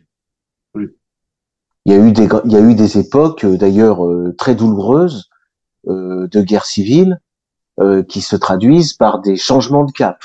Oui. 0.74 0.88
Il 1.86 1.94
y 1.94 1.96
a 1.96 1.98
eu 1.98 2.12
des, 2.12 2.28
il 2.44 2.52
y 2.52 2.56
a 2.56 2.60
eu 2.60 2.74
des 2.74 2.98
époques, 2.98 3.46
d'ailleurs, 3.46 4.04
euh, 4.04 4.34
très 4.36 4.54
douloureuses, 4.54 5.30
euh, 5.88 6.28
de 6.28 6.42
guerre 6.42 6.66
civile, 6.66 7.18
euh, 7.80 8.02
qui 8.02 8.20
se 8.20 8.36
traduisent 8.36 8.92
par 8.92 9.20
des 9.20 9.36
changements 9.36 9.84
de 9.84 9.92
cap. 9.92 10.18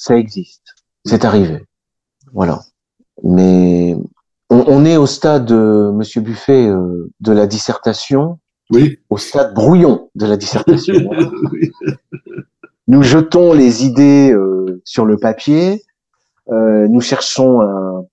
Ça 0.00 0.16
existe. 0.16 0.62
C'est 1.04 1.24
arrivé. 1.24 1.66
Voilà. 2.32 2.60
Mais 3.24 3.96
on, 4.48 4.64
on, 4.68 4.84
est 4.84 4.96
au 4.96 5.06
stade, 5.06 5.50
Monsieur 5.50 6.20
Buffet, 6.20 6.68
euh, 6.68 7.10
de 7.18 7.32
la 7.32 7.48
dissertation. 7.48 8.38
Oui. 8.70 9.00
Au 9.10 9.18
stade 9.18 9.54
brouillon 9.54 10.08
de 10.14 10.26
la 10.26 10.36
dissertation. 10.36 10.94
oui. 11.52 11.72
Nous 12.86 13.02
jetons 13.02 13.52
les 13.52 13.84
idées 13.84 14.30
euh, 14.30 14.80
sur 14.84 15.04
le 15.04 15.16
papier. 15.16 15.82
Euh, 16.48 16.86
nous 16.86 17.00
cherchons 17.00 17.60
un, 17.60 18.06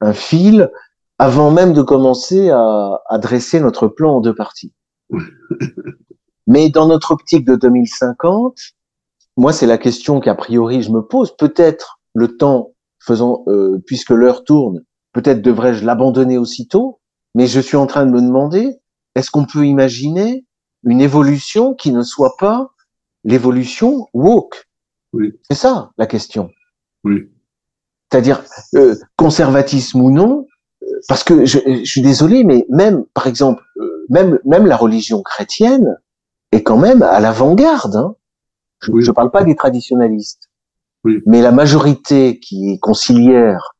un, 0.00 0.12
fil 0.12 0.70
avant 1.18 1.50
même 1.50 1.72
de 1.72 1.82
commencer 1.82 2.50
à, 2.50 3.00
à 3.08 3.18
dresser 3.18 3.58
notre 3.58 3.88
plan 3.88 4.18
en 4.18 4.20
deux 4.20 4.34
parties. 4.34 4.72
Mais 6.46 6.70
dans 6.70 6.86
notre 6.86 7.10
optique 7.10 7.44
de 7.44 7.56
2050, 7.56 8.56
moi, 9.36 9.52
c'est 9.52 9.66
la 9.66 9.78
question 9.78 10.20
qu'a 10.20 10.34
priori 10.34 10.82
je 10.82 10.90
me 10.90 11.02
pose. 11.02 11.36
Peut-être 11.36 12.00
le 12.14 12.36
temps 12.36 12.72
faisant, 13.00 13.44
euh, 13.48 13.82
puisque 13.86 14.10
l'heure 14.10 14.44
tourne, 14.44 14.82
peut-être 15.12 15.42
devrais-je 15.42 15.84
l'abandonner 15.84 16.38
aussitôt. 16.38 17.00
Mais 17.34 17.46
je 17.46 17.60
suis 17.60 17.76
en 17.76 17.86
train 17.86 18.04
de 18.04 18.10
me 18.10 18.20
demander, 18.20 18.76
est-ce 19.14 19.30
qu'on 19.30 19.46
peut 19.46 19.66
imaginer 19.66 20.44
une 20.84 21.00
évolution 21.00 21.74
qui 21.74 21.92
ne 21.92 22.02
soit 22.02 22.36
pas 22.38 22.70
l'évolution 23.24 24.08
woke? 24.12 24.68
Oui. 25.12 25.32
C'est 25.48 25.56
ça 25.56 25.90
la 25.96 26.06
question. 26.06 26.50
Oui. 27.04 27.30
C'est-à-dire 28.10 28.42
euh, 28.74 28.94
conservatisme 29.16 30.00
ou 30.02 30.10
non, 30.10 30.46
parce 31.08 31.24
que 31.24 31.46
je, 31.46 31.58
je, 31.66 31.84
suis 31.84 32.02
désolé, 32.02 32.44
mais 32.44 32.66
même 32.68 33.04
par 33.14 33.26
exemple, 33.26 33.62
euh, 33.78 34.06
même 34.10 34.38
même 34.44 34.66
la 34.66 34.76
religion 34.76 35.22
chrétienne 35.22 35.96
est 36.52 36.62
quand 36.62 36.76
même 36.76 37.02
à 37.02 37.20
l'avant-garde. 37.20 37.96
Hein. 37.96 38.14
Je 38.82 38.90
ne 38.90 39.12
parle 39.12 39.30
pas 39.30 39.44
des 39.44 39.54
traditionnalistes, 39.54 40.50
oui. 41.04 41.20
mais 41.26 41.40
la 41.40 41.52
majorité 41.52 42.40
qui 42.40 42.72
est 42.72 42.78
conciliaire, 42.78 43.74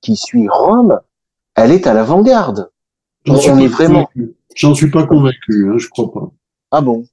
qui 0.00 0.16
suit 0.16 0.48
Rome, 0.48 1.00
elle 1.54 1.72
est 1.72 1.86
à 1.86 1.94
l'avant-garde. 1.94 2.70
On, 3.28 3.58
est 3.58 3.66
vraiment. 3.66 4.08
J'en 4.54 4.74
suis 4.74 4.90
pas 4.90 5.06
convaincu, 5.06 5.68
hein, 5.68 5.78
je 5.78 5.88
crois 5.88 6.12
pas. 6.12 6.30
Ah 6.70 6.80
bon? 6.80 7.04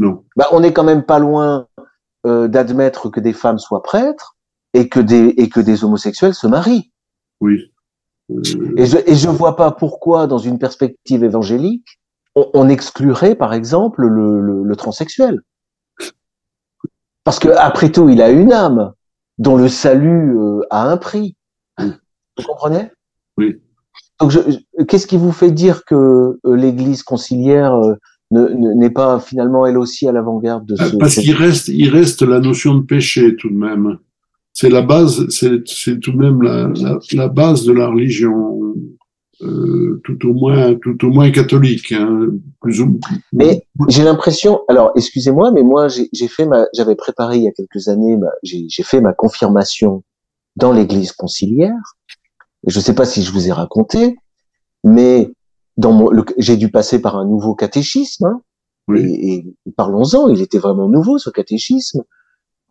Non. 0.00 0.24
Bah, 0.36 0.48
on 0.50 0.62
est 0.62 0.72
quand 0.72 0.82
même 0.82 1.04
pas 1.04 1.18
loin 1.20 1.68
euh, 2.26 2.48
d'admettre 2.48 3.08
que 3.08 3.20
des 3.20 3.32
femmes 3.32 3.58
soient 3.58 3.82
prêtres 3.82 4.36
et 4.74 4.88
que 4.88 4.98
des 4.98 5.28
et 5.36 5.48
que 5.48 5.60
des 5.60 5.84
homosexuels 5.84 6.34
se 6.34 6.46
marient. 6.46 6.90
Oui. 7.40 7.72
Euh... 8.30 8.42
Et 8.76 8.86
je 8.86 8.98
et 9.06 9.14
je 9.14 9.28
vois 9.28 9.56
pas 9.56 9.70
pourquoi 9.70 10.26
dans 10.26 10.38
une 10.38 10.58
perspective 10.58 11.22
évangélique 11.22 12.00
on, 12.34 12.50
on 12.54 12.68
exclurait 12.68 13.34
par 13.34 13.52
exemple 13.52 14.06
le, 14.06 14.40
le, 14.40 14.62
le, 14.62 14.76
transsexuel. 14.76 15.40
Parce 17.24 17.38
que 17.38 17.48
après 17.48 17.90
tout, 17.92 18.08
il 18.08 18.22
a 18.22 18.30
une 18.30 18.52
âme 18.52 18.92
dont 19.38 19.56
le 19.56 19.68
salut 19.68 20.36
euh, 20.36 20.60
a 20.70 20.90
un 20.90 20.96
prix. 20.96 21.36
Oui. 21.78 21.86
Vous 22.36 22.44
comprenez? 22.44 22.90
Oui. 23.36 23.56
Donc, 24.20 24.32
qu'est-ce 24.88 25.06
qui 25.06 25.16
vous 25.16 25.32
fait 25.32 25.50
dire 25.50 25.84
que 25.84 26.38
euh, 26.44 26.56
l'Église 26.56 27.02
conciliaire 27.02 27.74
euh, 27.74 27.94
n'est 28.30 28.90
pas 28.90 29.18
finalement 29.18 29.66
elle 29.66 29.78
aussi 29.78 30.06
à 30.06 30.12
l'avant-garde 30.12 30.66
de 30.66 30.76
ce 30.76 30.96
Parce 30.96 31.16
qu'il 31.16 31.34
reste, 31.34 31.68
il 31.68 31.88
reste 31.88 32.22
la 32.22 32.38
notion 32.38 32.74
de 32.74 32.82
péché 32.82 33.34
tout 33.36 33.48
de 33.48 33.54
même. 33.54 33.98
C'est 34.52 34.68
la 34.68 34.82
base, 34.82 35.26
c'est 35.28 36.00
tout 36.00 36.12
de 36.12 36.16
même 36.16 36.42
la, 36.42 36.68
la, 36.68 36.98
la, 37.12 37.28
base 37.28 37.64
de 37.64 37.72
la 37.72 37.86
religion, 37.86 38.74
euh, 39.42 40.00
tout 40.04 40.28
au 40.28 40.34
moins, 40.34 40.74
tout 40.74 41.04
au 41.04 41.10
moins 41.10 41.30
catholique, 41.30 41.92
hein, 41.92 42.28
plus 42.60 42.80
ou 42.80 43.00
Mais 43.32 43.66
j'ai 43.88 44.04
l'impression, 44.04 44.60
alors 44.68 44.92
excusez-moi, 44.96 45.50
mais 45.52 45.62
moi 45.62 45.88
j'ai 45.88 46.28
fait 46.28 46.46
ma, 46.46 46.66
j'avais 46.74 46.94
préparé 46.94 47.38
il 47.38 47.44
y 47.44 47.48
a 47.48 47.52
quelques 47.52 47.88
années, 47.88 48.18
j'ai 48.42 48.82
fait 48.82 49.00
ma 49.00 49.12
confirmation 49.12 50.02
dans 50.56 50.72
l'Église 50.72 51.12
conciliaire. 51.12 51.96
Je 52.66 52.78
ne 52.78 52.82
sais 52.82 52.94
pas 52.94 53.06
si 53.06 53.22
je 53.22 53.32
vous 53.32 53.48
ai 53.48 53.52
raconté, 53.52 54.16
mais 54.84 55.32
dans 55.76 55.92
mon, 55.92 56.10
j'ai 56.36 56.56
dû 56.56 56.70
passer 56.70 57.00
par 57.00 57.16
un 57.16 57.24
nouveau 57.24 57.54
catéchisme. 57.54 58.26
Hein, 58.26 58.42
oui. 58.88 59.00
Et, 59.00 59.36
et 59.66 59.72
parlons-en, 59.72 60.28
il 60.28 60.42
était 60.42 60.58
vraiment 60.58 60.88
nouveau 60.88 61.18
ce 61.18 61.30
catéchisme. 61.30 62.02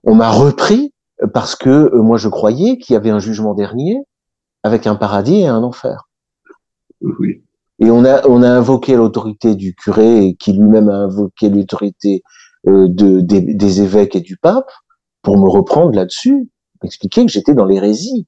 On 0.04 0.14
m'a 0.14 0.30
repris 0.30 0.94
parce 1.34 1.56
que 1.56 1.70
euh, 1.70 2.02
moi 2.02 2.18
je 2.18 2.30
croyais 2.30 2.78
qu'il 2.78 2.94
y 2.94 2.98
avait 2.98 3.10
un 3.10 3.20
jugement 3.20 3.54
dernier 3.54 3.98
avec 4.64 4.88
un 4.88 4.96
paradis 4.96 5.42
et 5.42 5.48
un 5.48 5.64
enfer. 5.64 6.09
Oui. 7.02 7.44
Et 7.80 7.90
on 7.90 8.04
a 8.04 8.28
on 8.28 8.44
a 8.44 8.50
invoqué 8.50 8.96
l'autorité 8.96 9.56
du 9.56 9.74
curé 9.74 10.36
qui 10.40 10.54
lui-même 10.54 10.90
a 10.90 10.96
invoqué 10.96 11.50
l'autorité 11.50 12.24
euh, 12.68 12.88
de, 12.90 13.22
des, 13.22 13.42
des, 13.42 13.82
évêques 13.82 14.16
et 14.16 14.22
du 14.22 14.36
pape 14.36 14.70
pour 15.22 15.38
me 15.38 15.50
reprendre 15.50 15.96
là-dessus, 15.96 16.50
m'expliquer 16.84 17.26
que 17.26 17.32
j'étais 17.32 17.54
dans 17.54 17.66
l'hérésie. 17.66 18.28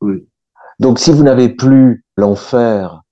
Oui. 0.00 0.26
Donc 0.78 0.98
si 0.98 1.12
vous 1.12 1.22
n'avez 1.22 1.50
plus 1.50 2.04
l'enfer, 2.16 3.02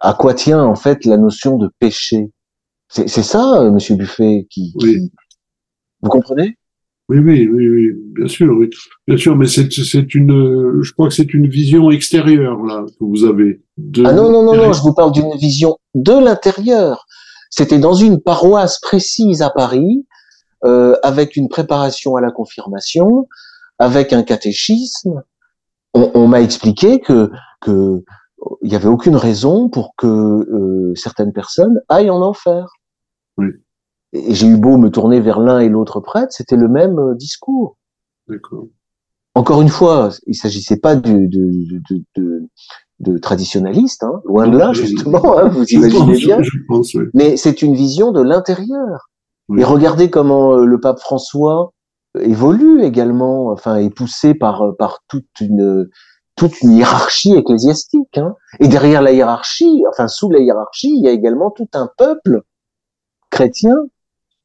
à 0.00 0.14
quoi 0.14 0.34
tient 0.34 0.62
en 0.62 0.76
fait 0.76 1.04
la 1.04 1.16
notion 1.16 1.56
de 1.56 1.68
péché? 1.80 2.30
C'est 2.88 3.08
ça, 3.08 3.60
euh, 3.60 3.70
Monsieur 3.70 3.96
Buffet, 3.96 4.46
qui, 4.48 4.72
oui. 4.76 5.12
Vous 6.00 6.08
comprenez? 6.08 6.56
Oui, 7.08 7.18
oui, 7.18 7.48
oui, 7.50 7.68
oui, 7.68 7.92
bien 8.14 8.28
sûr, 8.28 8.54
oui, 8.54 8.68
bien 9.06 9.16
sûr, 9.16 9.34
mais 9.34 9.46
c'est 9.46 9.72
c'est 9.72 10.14
une, 10.14 10.82
je 10.82 10.92
crois 10.92 11.08
que 11.08 11.14
c'est 11.14 11.32
une 11.32 11.48
vision 11.48 11.90
extérieure 11.90 12.62
là 12.64 12.84
que 12.86 13.04
vous 13.04 13.24
avez. 13.24 13.62
De... 13.78 14.04
Ah 14.04 14.12
non 14.12 14.30
non 14.30 14.42
non 14.42 14.54
non, 14.54 14.72
je 14.72 14.82
vous 14.82 14.92
parle 14.92 15.12
d'une 15.12 15.34
vision 15.36 15.78
de 15.94 16.12
l'intérieur. 16.12 17.06
C'était 17.50 17.78
dans 17.78 17.94
une 17.94 18.20
paroisse 18.20 18.78
précise 18.80 19.40
à 19.40 19.48
Paris, 19.48 20.06
euh, 20.64 20.96
avec 21.02 21.36
une 21.36 21.48
préparation 21.48 22.16
à 22.16 22.20
la 22.20 22.30
confirmation, 22.30 23.26
avec 23.78 24.12
un 24.12 24.22
catéchisme. 24.22 25.22
On, 25.94 26.10
on 26.14 26.28
m'a 26.28 26.42
expliqué 26.42 27.00
que 27.00 27.30
que 27.62 28.02
il 28.62 28.70
y 28.70 28.76
avait 28.76 28.88
aucune 28.88 29.16
raison 29.16 29.70
pour 29.70 29.94
que 29.96 30.06
euh, 30.06 30.94
certaines 30.94 31.32
personnes 31.32 31.80
aillent 31.88 32.10
en 32.10 32.20
enfer. 32.20 32.66
Oui 33.38 33.46
et 34.12 34.34
j'ai 34.34 34.46
eu 34.46 34.56
beau 34.56 34.78
me 34.78 34.90
tourner 34.90 35.20
vers 35.20 35.40
l'un 35.40 35.60
et 35.60 35.68
l'autre 35.68 36.00
prêtre, 36.00 36.32
c'était 36.32 36.56
le 36.56 36.68
même 36.68 36.98
euh, 36.98 37.14
discours. 37.14 37.76
D'accord. 38.28 38.66
Encore 39.34 39.62
une 39.62 39.68
fois, 39.68 40.10
il 40.26 40.34
s'agissait 40.34 40.78
pas 40.78 40.96
de, 40.96 41.26
de, 41.26 41.78
de, 41.90 42.02
de, 42.16 42.48
de 43.00 43.18
traditionnaliste, 43.18 44.02
hein, 44.02 44.20
loin 44.24 44.48
de 44.48 44.56
là, 44.56 44.72
justement, 44.72 45.38
hein, 45.38 45.48
vous 45.48 45.64
imaginez 45.68 46.16
bien. 46.16 46.40
Mais 47.14 47.36
c'est 47.36 47.62
une 47.62 47.74
vision 47.74 48.12
de 48.12 48.22
l'intérieur. 48.22 49.08
Et 49.56 49.64
regardez 49.64 50.10
comment 50.10 50.54
euh, 50.54 50.64
le 50.64 50.80
pape 50.80 50.98
François 50.98 51.72
évolue 52.20 52.82
également, 52.82 53.50
enfin, 53.50 53.76
est 53.76 53.90
poussé 53.90 54.34
par, 54.34 54.62
euh, 54.62 54.72
par 54.72 55.00
toute 55.08 55.40
une, 55.40 55.88
toute 56.36 56.60
une 56.60 56.72
hiérarchie 56.72 57.34
ecclésiastique. 57.34 58.18
Hein. 58.18 58.34
Et 58.60 58.68
derrière 58.68 59.02
la 59.02 59.12
hiérarchie, 59.12 59.84
enfin, 59.88 60.08
sous 60.08 60.30
la 60.30 60.40
hiérarchie, 60.40 60.92
il 60.96 61.04
y 61.04 61.08
a 61.08 61.12
également 61.12 61.50
tout 61.50 61.68
un 61.74 61.88
peuple 61.96 62.42
chrétien 63.30 63.74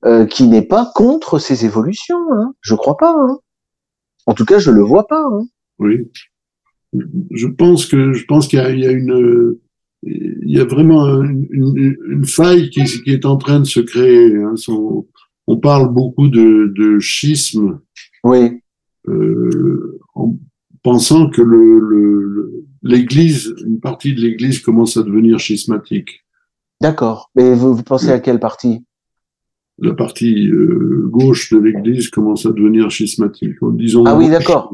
euh, 0.06 0.26
qui 0.26 0.48
n'est 0.48 0.66
pas 0.66 0.92
contre 0.96 1.40
ces 1.40 1.66
évolutions. 1.66 2.20
Hein. 2.34 2.54
Je 2.62 2.76
crois 2.76 2.98
pas. 2.98 3.14
Hein. 3.16 3.40
En 4.26 4.34
tout 4.34 4.46
cas, 4.46 4.60
je 4.60 4.72
le 4.72 4.82
vois 4.82 5.08
pas. 5.08 5.24
Hein. 5.24 5.46
Oui. 5.80 6.10
Je 7.32 7.48
pense 7.48 7.86
que 7.86 8.14
je 8.14 8.26
pense 8.26 8.48
qu'il 8.48 8.60
y, 8.60 8.82
y, 8.82 8.86
a 8.86 8.92
une 8.92 9.58
il 10.04 10.52
y 10.52 10.60
a 10.60 10.66
vraiment 10.66 11.22
une, 11.22 11.48
une, 11.50 11.98
une 12.08 12.26
faille 12.26 12.70
qui, 12.70 12.84
qui, 12.84 13.12
est 13.12 13.26
en 13.26 13.38
train 13.38 13.60
de 13.60 13.66
se 13.66 13.80
créer. 13.80 14.36
Hein. 14.36 14.56
Son, 14.56 15.08
on 15.48 15.58
parle 15.58 15.94
beaucoup 15.94 16.28
de, 16.28 16.74
de 16.76 17.00
schisme. 17.00 17.80
Oui. 18.24 18.62
Euh, 19.08 20.00
en 20.16 20.38
pensant 20.84 21.30
que 21.30 21.42
le, 21.42 21.80
le, 21.80 22.66
l'Église, 22.82 23.54
une 23.66 23.80
partie 23.80 24.14
de 24.14 24.22
l'Église 24.22 24.60
commence 24.60 24.98
à 24.98 25.04
devenir 25.04 25.40
schismatique. 25.40 26.26
D'accord. 26.82 27.32
Mais 27.36 27.56
vous, 27.56 27.74
vous 27.74 27.84
pensez 27.84 28.10
à 28.10 28.20
quelle 28.20 28.40
partie? 28.40 28.84
La 29.80 29.94
partie 29.94 30.50
euh, 30.50 31.08
gauche 31.08 31.52
de 31.52 31.58
l'Église 31.58 32.10
commence 32.10 32.46
à 32.46 32.52
devenir 32.52 32.92
schismatique. 32.92 33.56
Disons 33.74 34.06
ah 34.06 34.16
oui, 34.16 34.30
d'accord. 34.30 34.74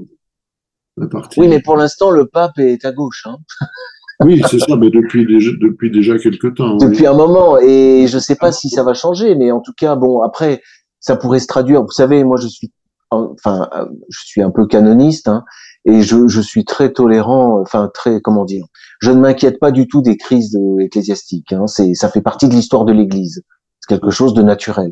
Partie... 1.11 1.39
Oui, 1.39 1.47
mais 1.47 1.61
pour 1.61 1.77
l'instant, 1.77 2.11
le 2.11 2.25
pape 2.25 2.59
est 2.59 2.83
à 2.83 2.91
gauche. 2.91 3.25
Hein. 3.25 3.37
oui, 4.25 4.41
c'est 4.49 4.59
ça, 4.59 4.75
mais 4.75 4.89
depuis 4.89 5.25
déjà, 5.25 5.51
depuis 5.61 5.89
déjà 5.89 6.17
quelques 6.19 6.55
temps. 6.55 6.75
Depuis 6.75 7.01
oui. 7.01 7.07
un 7.07 7.13
moment, 7.13 7.57
et 7.57 8.07
je 8.07 8.15
ne 8.15 8.21
sais 8.21 8.35
pas 8.35 8.51
si 8.51 8.69
ça 8.69 8.83
va 8.83 8.93
changer, 8.93 9.35
mais 9.35 9.51
en 9.51 9.61
tout 9.61 9.71
cas, 9.77 9.95
bon, 9.95 10.21
après, 10.21 10.61
ça 10.99 11.15
pourrait 11.15 11.39
se 11.39 11.47
traduire. 11.47 11.81
Vous 11.81 11.91
savez, 11.91 12.25
moi, 12.25 12.35
je 12.41 12.47
suis, 12.47 12.73
enfin, 13.11 13.69
je 14.09 14.19
suis 14.25 14.41
un 14.41 14.51
peu 14.51 14.67
canoniste, 14.67 15.29
hein, 15.29 15.45
et 15.85 16.01
je, 16.01 16.27
je, 16.27 16.41
suis 16.41 16.65
très 16.65 16.91
tolérant, 16.91 17.61
enfin 17.61 17.89
très, 17.93 18.19
comment 18.19 18.43
dire, 18.43 18.65
je 19.01 19.11
ne 19.11 19.21
m'inquiète 19.21 19.59
pas 19.59 19.71
du 19.71 19.87
tout 19.87 20.01
des 20.01 20.17
crises 20.17 20.51
de, 20.51 20.81
ecclésiastiques. 20.81 21.53
Hein, 21.53 21.67
c'est, 21.67 21.93
ça 21.93 22.09
fait 22.09 22.21
partie 22.21 22.49
de 22.49 22.53
l'histoire 22.53 22.83
de 22.83 22.91
l'Église 22.91 23.41
quelque 23.89 24.11
chose 24.11 24.33
de 24.33 24.43
naturel. 24.43 24.91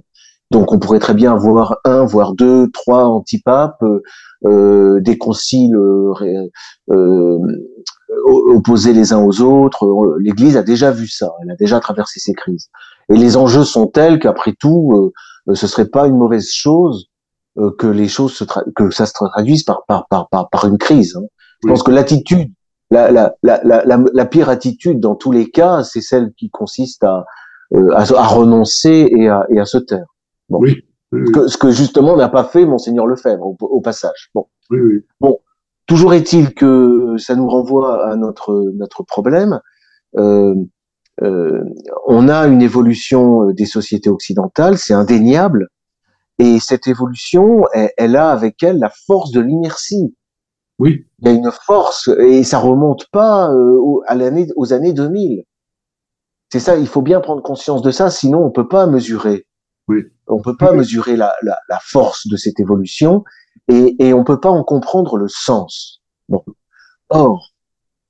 Donc 0.49 0.71
on 0.73 0.79
pourrait 0.79 0.99
très 0.99 1.13
bien 1.13 1.33
avoir 1.33 1.77
un, 1.83 2.05
voire 2.05 2.33
deux, 2.33 2.69
trois 2.71 3.03
antipapes, 3.05 3.83
euh, 4.45 4.99
des 5.01 5.17
conciles 5.17 5.75
euh, 5.75 6.13
euh, 6.89 7.38
opposés 8.55 8.93
les 8.93 9.12
uns 9.12 9.23
aux 9.29 9.41
autres. 9.41 9.81
L'Église 10.19 10.55
a 10.57 10.63
déjà 10.63 10.91
vu 10.91 11.07
ça, 11.07 11.29
elle 11.41 11.51
a 11.51 11.55
déjà 11.55 11.79
traversé 11.79 12.19
ces 12.19 12.33
crises. 12.33 12.67
Et 13.10 13.17
les 13.17 13.36
enjeux 13.36 13.65
sont 13.65 13.88
tels 13.88 14.19
qu'après 14.19 14.53
tout, 14.57 15.12
euh, 15.49 15.55
ce 15.55 15.67
serait 15.67 15.89
pas 15.97 16.07
une 16.07 16.17
mauvaise 16.17 16.49
chose 16.51 17.07
euh, 17.57 17.71
que 17.77 17.88
les 17.88 18.07
choses 18.07 18.33
se 18.33 18.45
que 18.75 18.89
ça 18.91 19.05
se 19.05 19.13
traduise 19.13 19.63
par 19.63 19.83
par 19.88 20.07
par 20.07 20.29
par, 20.29 20.49
par 20.49 20.65
une 20.65 20.77
crise. 20.77 21.15
Hein. 21.17 21.27
Je 21.62 21.67
oui. 21.67 21.73
pense 21.73 21.83
que 21.83 21.91
l'attitude, 21.91 22.51
la, 22.91 23.12
la, 23.12 23.33
la, 23.43 23.62
la, 23.63 23.97
la 24.19 24.25
pire 24.25 24.49
attitude 24.49 24.99
dans 24.99 25.15
tous 25.15 25.31
les 25.31 25.49
cas, 25.49 25.83
c'est 25.83 26.01
celle 26.01 26.31
qui 26.38 26.49
consiste 26.49 27.03
à 27.03 27.17
euh, 27.17 27.23
à, 27.73 28.01
à, 28.01 28.27
renoncer 28.27 29.10
et 29.15 29.27
à, 29.27 29.45
et 29.49 29.60
à 29.60 29.65
se 29.65 29.77
taire. 29.77 30.06
Bon. 30.49 30.60
Oui, 30.60 30.84
oui, 31.12 31.21
ce, 31.27 31.32
que, 31.32 31.47
ce, 31.47 31.58
que, 31.58 31.71
justement 31.71 32.15
n'a 32.15 32.30
pas 32.30 32.43
fait 32.43 32.65
monseigneur 32.65 33.08
Lefebvre 33.08 33.45
au, 33.45 33.58
au 33.60 33.82
passage. 33.82 34.30
Bon. 34.34 34.47
Oui, 34.69 34.80
oui. 34.80 35.06
Bon. 35.19 35.39
Toujours 35.86 36.13
est-il 36.13 36.53
que 36.53 37.15
ça 37.17 37.36
nous 37.36 37.47
renvoie 37.47 38.10
à 38.10 38.15
notre 38.15 38.71
notre 38.75 39.03
problème. 39.03 39.62
Euh, 40.17 40.53
euh, 41.23 41.63
on 42.06 42.27
a 42.27 42.47
une 42.47 42.62
évolution 42.62 43.51
des 43.51 43.65
sociétés 43.65 44.10
occidentales, 44.10 44.77
c'est 44.77 44.93
indéniable, 44.93 45.67
et 46.39 46.60
cette 46.60 46.88
évolution, 46.88 47.63
elle, 47.73 47.91
elle, 47.97 48.15
a 48.15 48.30
avec 48.30 48.62
elle 48.62 48.77
la 48.80 48.91
force 49.08 49.32
de 49.32 49.39
l'inertie. 49.39 50.13
Oui. 50.80 51.06
Il 51.19 51.27
y 51.27 51.32
a 51.32 51.34
une 51.34 51.51
force 51.51 52.10
et 52.19 52.43
ça 52.43 52.60
remonte 52.60 53.08
pas 53.12 53.51
euh, 53.51 53.80
à 54.06 54.15
l'année 54.15 54.47
aux 54.56 54.73
années 54.73 54.93
2000. 54.93 55.43
C'est 56.49 56.60
ça, 56.60 56.77
il 56.77 56.88
faut 56.88 57.01
bien 57.01 57.19
prendre 57.19 57.41
conscience 57.41 57.81
de 57.81 57.91
ça, 57.91 58.10
sinon 58.10 58.43
on 58.43 58.51
peut 58.51 58.67
pas 58.67 58.88
mesurer. 58.88 59.47
Oui. 59.88 60.03
On 60.27 60.41
peut 60.41 60.57
pas 60.57 60.71
oui. 60.71 60.79
mesurer 60.79 61.15
la, 61.15 61.33
la, 61.41 61.60
la, 61.69 61.79
force 61.81 62.27
de 62.27 62.36
cette 62.36 62.60
évolution 62.60 63.23
et, 63.67 63.95
et 63.99 64.13
on 64.13 64.23
peut 64.23 64.39
pas 64.39 64.49
en 64.49 64.63
comprendre 64.63 65.17
le 65.17 65.27
sens. 65.27 66.01
Bon. 66.29 66.43
Or, 67.10 67.53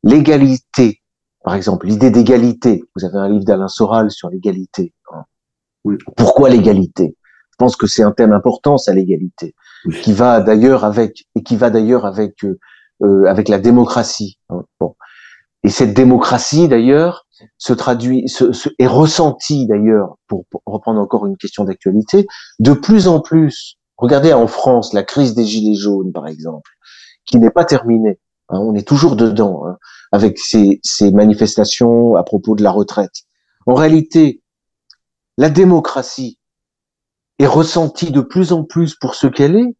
l'égalité, 0.03 1.01
par 1.43 1.55
exemple, 1.55 1.87
l'idée 1.87 2.11
d'égalité. 2.11 2.83
Vous 2.95 3.05
avez 3.05 3.17
un 3.17 3.29
livre 3.29 3.45
d'Alain 3.45 3.67
Soral 3.67 4.11
sur 4.11 4.29
l'égalité. 4.29 4.93
Hein. 5.13 5.23
Oui. 5.83 5.97
Pourquoi 6.15 6.49
l'égalité? 6.49 7.15
Je 7.51 7.55
pense 7.57 7.75
que 7.75 7.87
c'est 7.87 8.03
un 8.03 8.11
thème 8.11 8.33
important, 8.33 8.77
ça 8.77 8.93
l'égalité, 8.93 9.55
oui. 9.85 9.99
qui 10.01 10.13
va 10.13 10.41
d'ailleurs 10.41 10.83
avec 10.83 11.25
et 11.35 11.43
qui 11.43 11.55
va 11.55 11.69
d'ailleurs 11.69 12.05
avec 12.05 12.43
euh, 12.43 12.59
euh, 13.01 13.25
avec 13.27 13.47
la 13.47 13.59
démocratie. 13.59 14.39
Hein. 14.49 14.63
Bon. 14.79 14.95
Et 15.63 15.69
cette 15.69 15.93
démocratie, 15.93 16.67
d'ailleurs, 16.67 17.26
se 17.57 17.73
traduit, 17.73 18.27
se, 18.27 18.51
se, 18.51 18.69
est 18.77 18.87
ressentie 18.87 19.65
d'ailleurs, 19.67 20.17
pour, 20.27 20.45
pour, 20.49 20.61
reprendre 20.65 20.99
encore 20.99 21.25
une 21.25 21.37
question 21.37 21.63
d'actualité, 21.63 22.27
de 22.59 22.73
plus 22.73 23.07
en 23.07 23.19
plus. 23.19 23.77
Regardez 23.97 24.33
en 24.33 24.47
France 24.47 24.93
la 24.93 25.03
crise 25.03 25.33
des 25.33 25.45
gilets 25.45 25.77
jaunes, 25.77 26.11
par 26.11 26.27
exemple, 26.27 26.69
qui 27.25 27.37
n'est 27.37 27.51
pas 27.51 27.65
terminée. 27.65 28.19
Hein, 28.49 28.59
on 28.59 28.75
est 28.75 28.87
toujours 28.87 29.15
dedans 29.15 29.65
hein, 29.65 29.77
avec 30.11 30.37
ces, 30.37 30.79
ces, 30.83 31.11
manifestations 31.11 32.15
à 32.15 32.23
propos 32.23 32.55
de 32.55 32.63
la 32.63 32.71
retraite. 32.71 33.23
En 33.65 33.73
réalité, 33.73 34.41
la 35.37 35.49
démocratie 35.49 36.37
est 37.39 37.47
ressentie 37.47 38.11
de 38.11 38.21
plus 38.21 38.51
en 38.51 38.63
plus 38.63 38.95
pour 38.95 39.15
ce 39.15 39.27
qu'elle 39.27 39.55
est. 39.55 39.75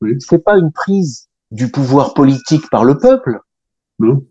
Oui. 0.00 0.16
C'est 0.20 0.42
pas 0.42 0.56
une 0.56 0.72
prise 0.72 1.28
du 1.50 1.70
pouvoir 1.70 2.14
politique 2.14 2.70
par 2.70 2.84
le 2.84 2.96
peuple. 2.96 3.40
Non 3.98 4.24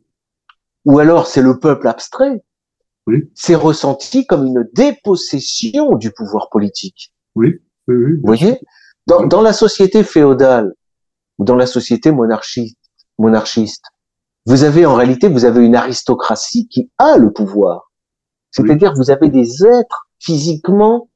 ou 0.86 1.00
alors 1.00 1.28
c'est 1.28 1.42
le 1.42 1.60
peuple 1.60 1.88
abstrait, 1.88 2.44
oui. 3.10 3.30
c'est 3.34 3.56
ressenti 3.56 4.26
comme 4.26 4.46
une 4.46 4.68
dépossession 4.74 5.96
du 5.96 6.12
pouvoir 6.12 6.50
politique. 6.50 7.12
Oui, 7.36 7.56
oui, 7.88 7.96
oui. 7.96 8.12
Vous 8.16 8.26
voyez 8.26 8.60
dans, 9.08 9.26
dans, 9.26 9.42
la 9.42 9.54
société 9.54 10.04
féodale 10.04 10.74
ou 11.38 11.44
dans 11.44 11.56
la 11.56 11.66
société 11.66 12.12
monarchiste, 12.12 12.78
monarchiste, 13.18 13.84
vous 14.46 14.64
avez 14.64 14.86
en 14.86 14.96
réalité, 14.96 15.28
vous 15.28 15.46
avez 15.46 15.66
une 15.66 15.76
aristocratie 15.76 16.68
qui 16.68 16.92
a 16.98 17.18
le 17.18 17.32
pouvoir. 17.32 17.92
C'est-à-dire, 18.52 18.94
vous 18.96 19.12
avez 19.12 19.30
des 19.30 19.66
êtres 19.66 20.10
physiquement 20.20 21.10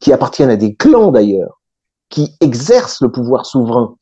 qui 0.00 0.12
appartiennent 0.12 0.50
à 0.50 0.56
des 0.56 0.74
clans 0.74 1.10
d'ailleurs, 1.10 1.60
qui 2.08 2.36
exercent 2.40 3.00
le 3.02 3.10
pouvoir 3.10 3.46
souverain. 3.46 3.96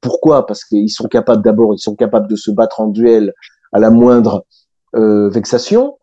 Pourquoi? 0.00 0.46
Parce 0.46 0.64
qu'ils 0.64 0.90
sont 0.90 1.08
capables 1.08 1.42
d'abord, 1.42 1.74
ils 1.74 1.78
sont 1.78 1.94
capables 1.94 2.28
de 2.28 2.36
se 2.36 2.50
battre 2.50 2.80
en 2.80 2.88
duel 2.88 3.32
à 3.72 3.78
la 3.78 3.90
moindre 3.90 4.44
euh, 4.96 5.28
vexation. 5.28 5.98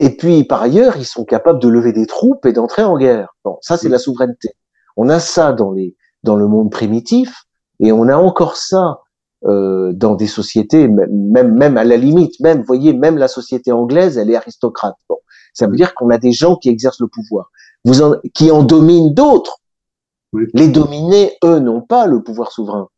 Et 0.00 0.16
puis, 0.16 0.44
par 0.44 0.62
ailleurs, 0.62 0.96
ils 0.96 1.04
sont 1.04 1.24
capables 1.24 1.60
de 1.60 1.68
lever 1.68 1.92
des 1.92 2.06
troupes 2.06 2.46
et 2.46 2.52
d'entrer 2.52 2.82
en 2.82 2.96
guerre. 2.96 3.36
Bon, 3.44 3.58
ça, 3.60 3.76
c'est 3.76 3.90
la 3.90 3.98
souveraineté. 3.98 4.48
On 4.96 5.08
a 5.10 5.20
ça 5.20 5.52
dans 5.52 5.72
les 5.72 5.94
dans 6.22 6.36
le 6.36 6.48
monde 6.48 6.70
primitif, 6.70 7.44
et 7.78 7.92
on 7.92 8.08
a 8.08 8.16
encore 8.16 8.56
ça 8.56 9.00
euh, 9.46 9.92
dans 9.94 10.14
des 10.14 10.26
sociétés, 10.26 10.86
même 10.88 11.54
même 11.54 11.76
à 11.78 11.84
la 11.84 11.96
limite, 11.96 12.38
même, 12.40 12.62
voyez, 12.62 12.92
même 12.92 13.16
la 13.16 13.28
société 13.28 13.72
anglaise, 13.72 14.18
elle 14.18 14.30
est 14.30 14.36
aristocrate. 14.36 14.96
Bon, 15.08 15.16
ça 15.54 15.66
veut 15.66 15.76
dire 15.76 15.94
qu'on 15.94 16.10
a 16.10 16.18
des 16.18 16.32
gens 16.32 16.56
qui 16.56 16.68
exercent 16.68 17.00
le 17.00 17.08
pouvoir, 17.08 17.50
vous 17.84 18.02
en, 18.02 18.16
qui 18.34 18.50
en 18.50 18.62
dominent 18.62 19.14
d'autres. 19.14 19.58
Oui. 20.32 20.44
Les 20.54 20.68
dominés, 20.68 21.36
eux, 21.44 21.58
n'ont 21.58 21.80
pas 21.82 22.06
le 22.06 22.22
pouvoir 22.22 22.52
souverain. 22.52 22.88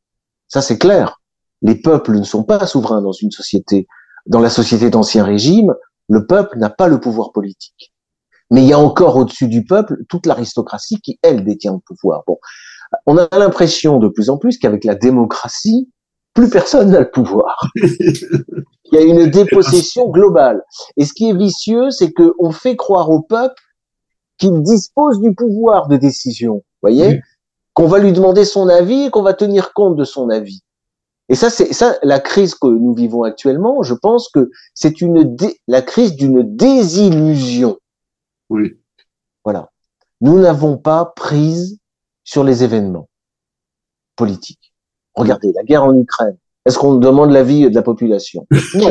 Ça, 0.49 0.61
c'est 0.61 0.79
clair. 0.79 1.21
Les 1.63 1.77
peuples 1.77 2.19
ne 2.19 2.25
sont 2.25 2.43
pas 2.45 2.67
souverains 2.67 3.03
dans 3.03 3.13
une 3.13 3.31
société 3.31 3.87
dans 4.27 4.41
la 4.41 4.51
société 4.51 4.91
d'ancien 4.91 5.25
régime, 5.25 5.75
le 6.13 6.27
peuple 6.27 6.59
n'a 6.59 6.69
pas 6.69 6.89
le 6.89 7.01
pouvoir 7.01 7.33
politique. 7.33 7.95
Mais 8.51 8.63
il 8.63 8.69
y 8.69 8.75
a 8.75 8.79
encore 8.79 9.17
au-dessus 9.17 9.49
du 9.49 9.65
peuple 9.65 9.97
toute 10.11 10.27
l'aristocratie 10.27 11.01
qui, 11.01 11.19
elle, 11.23 11.43
détient 11.43 11.73
le 11.73 11.79
pouvoir. 11.79 12.23
Bon, 12.27 12.37
on 13.07 13.17
a 13.17 13.27
l'impression 13.39 13.99
de 13.99 14.09
plus 14.09 14.29
en 14.29 14.37
plus 14.37 14.59
qu'avec 14.59 14.85
la 14.85 14.95
démocratie, 14.95 15.91
plus 16.35 16.51
personne 16.51 16.91
n'a 16.91 17.01
le 17.01 17.11
pouvoir. 17.11 17.67
Il 17.75 18.93
y 18.93 18.99
a 18.99 19.01
une 19.01 19.31
dépossession 19.31 20.11
globale. 20.11 20.63
Et 20.99 21.07
ce 21.07 21.15
qui 21.15 21.31
est 21.31 21.37
vicieux, 21.37 21.89
c'est 21.89 22.13
qu'on 22.13 22.51
fait 22.51 22.77
croire 22.77 23.09
au 23.09 23.23
peuple 23.23 23.63
qu'il 24.37 24.61
dispose 24.63 25.19
du 25.19 25.35
pouvoir 25.35 25.89
de 25.89 25.97
décision. 25.97 26.63
Voyez, 26.83 27.23
qu'on 27.73 27.87
va 27.87 28.01
lui 28.01 28.13
demander 28.13 28.45
son 28.45 28.69
avis 28.69 29.05
et 29.05 29.11
qu'on 29.11 29.23
va 29.23 29.33
tenir 29.33 29.73
compte 29.73 29.97
de 29.97 30.05
son 30.05 30.29
avis. 30.29 30.63
Et 31.29 31.35
ça, 31.35 31.51
c'est 31.51 31.73
ça, 31.73 31.97
la 32.03 32.21
crise 32.21 32.55
que 32.55 32.67
nous 32.67 32.95
vivons 32.95 33.23
actuellement. 33.23 33.83
Je 33.83 33.95
pense 33.95 34.29
que 34.29 34.51
c'est 34.75 35.01
une 35.01 35.37
la 35.69 35.83
crise 35.83 36.17
d'une 36.17 36.43
désillusion. 36.57 37.79
Oui. 38.51 38.79
Voilà. 39.45 39.71
Nous 40.21 40.39
n'avons 40.39 40.77
pas 40.77 41.13
prise 41.17 41.79
sur 42.25 42.45
les 42.45 42.65
événements 42.65 43.09
politiques. 44.17 44.73
Regardez, 45.15 45.53
la 45.53 45.63
guerre 45.63 45.85
en 45.85 45.97
Ukraine. 45.97 46.37
Est-ce 46.65 46.79
qu'on 46.79 46.95
demande 46.95 47.33
l'avis 47.33 47.69
de 47.69 47.75
la 47.75 47.83
population? 47.83 48.47
Non. 48.75 48.91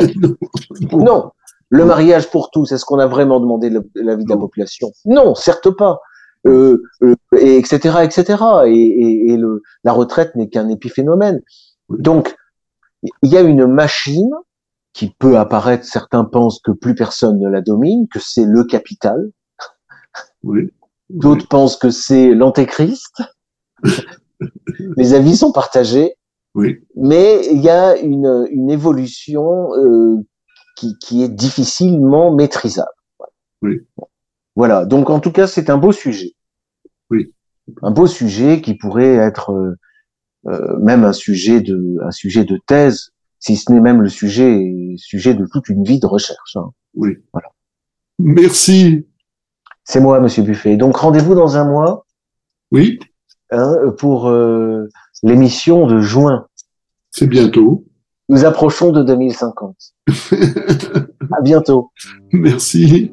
non. 0.92 1.30
Le 1.70 1.86
mariage 1.86 2.30
pour 2.30 2.50
tous, 2.50 2.70
est-ce 2.72 2.84
qu'on 2.84 2.98
a 2.98 3.06
vraiment 3.06 3.40
demandé 3.40 3.70
l'avis 3.94 4.24
de 4.24 4.28
la 4.28 4.36
population? 4.36 4.92
Non, 5.06 5.34
certes 5.34 5.70
pas. 5.70 6.00
Euh, 6.46 6.82
euh, 7.02 7.14
et 7.38 7.56
etc., 7.56 7.98
etc. 8.02 8.42
Et, 8.66 8.72
et, 8.72 9.32
et 9.32 9.36
le, 9.38 9.62
la 9.84 9.92
retraite 9.92 10.34
n'est 10.34 10.48
qu'un 10.48 10.68
épiphénomène. 10.68 11.40
Donc, 11.88 12.34
il 13.02 13.30
y 13.30 13.36
a 13.36 13.40
une 13.40 13.66
machine 13.66 14.30
qui 14.92 15.10
peut 15.10 15.38
apparaître, 15.38 15.84
certains 15.84 16.24
pensent 16.24 16.60
que 16.60 16.70
plus 16.70 16.94
personne 16.94 17.38
ne 17.38 17.48
la 17.48 17.62
domine, 17.62 18.06
que 18.08 18.18
c'est 18.18 18.44
le 18.44 18.64
capital. 18.64 19.30
Oui. 20.42 20.72
D'autres 21.08 21.48
pensent 21.48 21.76
que 21.76 21.90
c'est 21.90 22.34
l'antéchrist. 22.34 23.22
Les 24.96 25.14
avis 25.14 25.36
sont 25.36 25.52
partagés. 25.52 26.14
Oui. 26.54 26.84
Mais 26.96 27.46
il 27.50 27.62
y 27.62 27.70
a 27.70 27.96
une, 27.96 28.46
une 28.50 28.70
évolution 28.70 29.74
euh, 29.74 30.16
qui, 30.76 30.98
qui, 30.98 31.22
est 31.22 31.28
difficilement 31.28 32.34
maîtrisable. 32.34 32.88
Oui. 33.62 33.80
Voilà. 34.56 34.84
Donc 34.84 35.08
en 35.08 35.20
tout 35.20 35.32
cas, 35.32 35.46
c'est 35.46 35.70
un 35.70 35.78
beau 35.78 35.92
sujet. 35.92 36.34
Oui. 37.10 37.32
Un 37.82 37.90
beau 37.90 38.06
sujet 38.06 38.60
qui 38.60 38.74
pourrait 38.74 39.14
être 39.14 39.52
euh, 39.52 39.76
même 40.44 41.04
un 41.04 41.12
sujet 41.12 41.60
de 41.60 41.98
un 42.04 42.10
sujet 42.10 42.44
de 42.44 42.58
thèse, 42.66 43.10
si 43.38 43.56
ce 43.56 43.70
n'est 43.70 43.80
même 43.80 44.02
le 44.02 44.08
sujet 44.08 44.94
sujet 44.96 45.34
de 45.34 45.46
toute 45.46 45.68
une 45.68 45.84
vie 45.84 46.00
de 46.00 46.06
recherche. 46.06 46.56
Hein. 46.56 46.70
Oui. 46.94 47.16
Voilà. 47.32 47.48
Merci. 48.18 49.06
C'est 49.84 50.00
moi, 50.00 50.20
Monsieur 50.20 50.42
Buffet. 50.42 50.76
Donc 50.76 50.96
rendez-vous 50.96 51.34
dans 51.34 51.56
un 51.56 51.64
mois. 51.64 52.06
Oui. 52.70 52.98
Hein, 53.50 53.76
pour 53.98 54.28
euh, 54.28 54.88
l'émission 55.22 55.86
de 55.86 56.00
juin. 56.00 56.46
C'est 57.10 57.26
bientôt. 57.26 57.84
Nous 58.28 58.44
approchons 58.44 58.92
de 58.92 59.02
2050. 59.02 59.76
à 61.32 61.42
bientôt. 61.42 61.92
Merci. 62.32 63.12